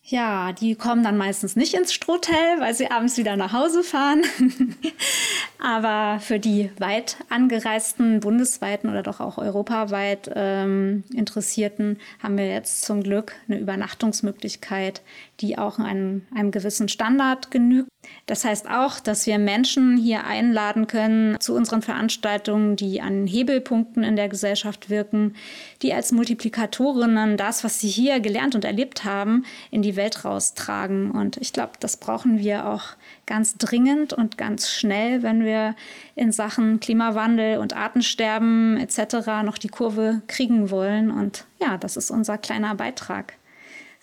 Ja, 0.07 0.53
die 0.53 0.75
kommen 0.75 1.03
dann 1.03 1.17
meistens 1.17 1.57
nicht 1.57 1.73
ins 1.73 1.95
Strohtel, 1.95 2.35
weil 2.59 2.75
sie 2.75 2.91
abends 2.91 3.17
wieder 3.17 3.37
nach 3.37 3.55
Hause 3.55 3.83
fahren. 3.83 4.23
Aber 5.59 6.21
für 6.21 6.39
die 6.39 6.71
weit 6.79 7.17
angereisten, 7.31 8.21
bundesweiten 8.21 8.91
oder 8.91 9.03
doch 9.03 9.21
auch 9.21 9.39
europaweit 9.39 10.31
ähm, 10.35 11.05
Interessierten 11.15 11.99
haben 12.23 12.37
wir 12.37 12.47
jetzt 12.47 12.83
zum 12.83 13.03
Glück 13.03 13.33
eine 13.49 13.59
Übernachtungsmöglichkeit 13.59 15.01
die 15.41 15.59
auch 15.59 15.79
einem, 15.79 16.23
einem 16.35 16.51
gewissen 16.51 16.89
Standard 16.89 17.51
genügt. 17.51 17.89
Das 18.27 18.45
heißt 18.45 18.69
auch, 18.69 19.01
dass 19.01 19.27
wir 19.27 19.39
Menschen 19.39 19.97
hier 19.97 20.25
einladen 20.25 20.87
können 20.87 21.41
zu 21.41 21.55
unseren 21.55 21.83
Veranstaltungen, 21.83 22.77
die 22.77 23.01
an 23.01 23.27
Hebelpunkten 23.27 24.03
in 24.03 24.17
der 24.17 24.29
Gesellschaft 24.29 24.91
wirken, 24.91 25.35
die 25.83 25.93
als 25.95 26.13
Multiplikatorinnen 26.13 27.37
das, 27.37 27.65
was 27.65 27.81
sie 27.81 27.89
hier 27.89 28.21
gelernt 28.21 28.55
und 28.55 28.65
erlebt 28.65 29.05
haben, 29.05 29.45
in 29.71 29.83
die 29.83 29.97
Welt 29.97 30.25
raustragen. 30.25 31.11
Und 31.11 31.39
ich 31.39 31.53
glaube, 31.53 31.73
das 31.81 31.97
brauchen 31.97 32.39
wir 32.39 32.67
auch 32.67 32.83
ganz 33.27 33.57
dringend 33.57 34.13
und 34.13 34.39
ganz 34.39 34.71
schnell, 34.71 35.23
wenn 35.23 35.45
wir 35.45 35.75
in 36.15 36.31
Sachen 36.31 36.81
Klimawandel 36.81 37.59
und 37.59 37.75
Artensterben 37.75 38.77
etc. 38.77 39.43
noch 39.45 39.59
die 39.59 39.69
Kurve 39.69 40.23
kriegen 40.27 40.71
wollen. 40.71 41.11
Und 41.11 41.47
ja, 41.61 41.79
das 41.79 41.97
ist 41.97 42.11
unser 42.11 42.39
kleiner 42.39 42.75
Beitrag. 42.75 43.35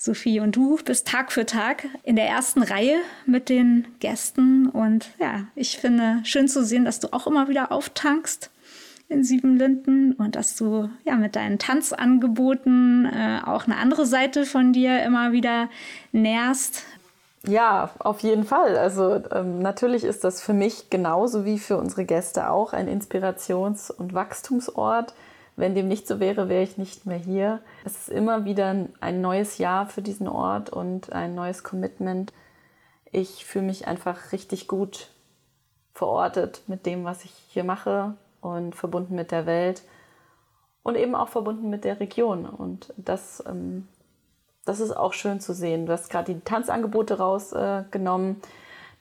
Sophie, 0.04 0.40
und 0.40 0.56
du 0.56 0.80
bist 0.84 1.08
Tag 1.08 1.32
für 1.32 1.46
Tag 1.46 1.86
in 2.02 2.16
der 2.16 2.28
ersten 2.28 2.64
Reihe 2.64 2.96
mit 3.28 3.50
den 3.50 3.86
Gästen. 4.00 4.68
Und 4.68 5.12
ja, 5.20 5.44
ich 5.54 5.78
finde 5.78 6.22
schön 6.24 6.48
zu 6.48 6.66
sehen, 6.66 6.86
dass 6.86 7.00
du 7.00 7.14
auch 7.14 7.28
immer 7.28 7.50
wieder 7.50 7.72
auftankst 7.72 8.50
in 9.10 9.24
Siebenlinden 9.24 10.14
und 10.14 10.36
dass 10.36 10.56
du 10.56 10.90
ja 11.06 11.18
mit 11.18 11.36
deinen 11.36 11.60
Tanzangeboten 11.60 13.06
äh, 13.06 13.42
auch 13.46 13.66
eine 13.66 13.78
andere 13.78 14.08
Seite 14.08 14.48
von 14.48 14.74
dir 14.74 15.04
immer 15.04 15.34
wieder 15.34 15.70
nährst. 16.12 16.84
Ja, 17.46 17.92
auf 18.00 18.22
jeden 18.22 18.44
Fall. 18.44 18.78
Also 18.78 19.22
ähm, 19.32 19.60
natürlich 19.60 20.04
ist 20.04 20.24
das 20.24 20.42
für 20.42 20.54
mich 20.54 20.90
genauso 20.90 21.46
wie 21.46 21.60
für 21.60 21.78
unsere 21.78 22.06
Gäste 22.06 22.50
auch 22.50 22.74
ein 22.74 22.88
Inspirations- 22.88 23.92
und 23.92 24.16
Wachstumsort. 24.16 25.14
Wenn 25.62 25.76
dem 25.76 25.88
nicht 25.88 26.08
so 26.08 26.20
wäre, 26.20 26.50
wäre 26.50 26.64
ich 26.64 26.80
nicht 26.80 27.06
mehr 27.06 27.20
hier. 27.20 27.62
Es 27.86 27.96
ist 27.96 28.10
immer 28.10 28.46
wieder 28.46 28.88
ein 29.00 29.22
neues 29.22 29.60
Jahr 29.60 29.86
für 29.86 30.02
diesen 30.02 30.28
Ort 30.28 30.72
und 30.72 31.14
ein 31.14 31.36
neues 31.36 31.64
Commitment. 31.64 32.34
Ich 33.12 33.46
fühle 33.46 33.66
mich 33.66 33.88
einfach 33.88 34.32
richtig 34.32 34.68
gut 34.68 35.10
verortet 35.94 36.64
mit 36.66 36.88
dem, 36.88 37.06
was 37.06 37.26
ich 37.26 37.32
hier 37.50 37.64
mache 37.64 38.16
und 38.42 38.74
verbunden 38.74 39.14
mit 39.14 39.30
der 39.30 39.46
Welt 39.46 39.84
und 40.82 40.96
eben 40.96 41.14
auch 41.14 41.28
verbunden 41.28 41.70
mit 41.70 41.84
der 41.84 42.00
Region. 42.00 42.48
Und 42.48 42.92
das, 42.98 43.44
ähm, 43.48 43.88
das 44.66 44.80
ist 44.80 44.94
auch 44.94 45.14
schön 45.14 45.40
zu 45.42 45.54
sehen. 45.54 45.86
Du 45.86 45.92
hast 45.92 46.10
gerade 46.10 46.34
die 46.34 46.40
Tanzangebote 46.40 47.20
rausgenommen, 47.20 48.38
äh, 48.42 48.48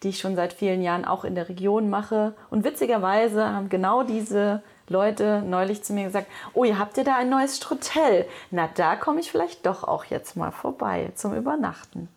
die 0.03 0.11
ich 0.11 0.19
schon 0.19 0.37
seit 0.37 0.53
vielen 0.53 0.83
Jahren 0.83 1.07
auch 1.07 1.25
in 1.25 1.35
der 1.35 1.49
Region 1.49 1.89
mache. 1.89 2.35
Und 2.51 2.65
witzigerweise 2.65 3.49
haben 3.49 3.71
genau 3.71 4.03
diese 4.03 4.63
Leute 4.91 5.43
neulich 5.47 5.83
zu 5.83 5.93
mir 5.93 6.05
gesagt, 6.05 6.27
oh, 6.53 6.65
ihr 6.65 6.79
habt 6.79 6.99
ihr 6.99 7.05
da 7.05 7.17
ein 7.17 7.31
neues 7.31 7.57
Strutell? 7.57 8.27
Na, 8.51 8.69
da 8.75 8.97
komme 8.97 9.21
ich 9.21 9.31
vielleicht 9.31 9.65
doch 9.65 9.85
auch 9.85 10.05
jetzt 10.05 10.37
mal 10.37 10.51
vorbei 10.51 11.13
zum 11.15 11.35
Übernachten. 11.35 12.09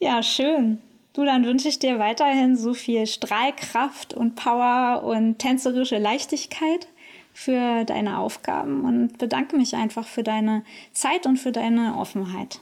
Ja, 0.00 0.22
schön. 0.22 0.82
Du, 1.12 1.24
dann 1.24 1.44
wünsche 1.44 1.68
ich 1.68 1.78
dir 1.78 1.98
weiterhin 1.98 2.56
so 2.56 2.74
viel 2.74 3.06
Strahlkraft 3.06 4.14
und 4.14 4.34
Power 4.34 5.02
und 5.04 5.38
tänzerische 5.38 5.98
Leichtigkeit 5.98 6.88
für 7.32 7.84
deine 7.84 8.18
Aufgaben 8.18 8.84
und 8.84 9.18
bedanke 9.18 9.56
mich 9.56 9.74
einfach 9.74 10.06
für 10.06 10.22
deine 10.22 10.64
Zeit 10.92 11.26
und 11.26 11.36
für 11.36 11.52
deine 11.52 11.96
Offenheit. 11.98 12.60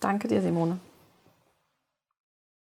Danke 0.00 0.28
dir, 0.28 0.42
Simone. 0.42 0.80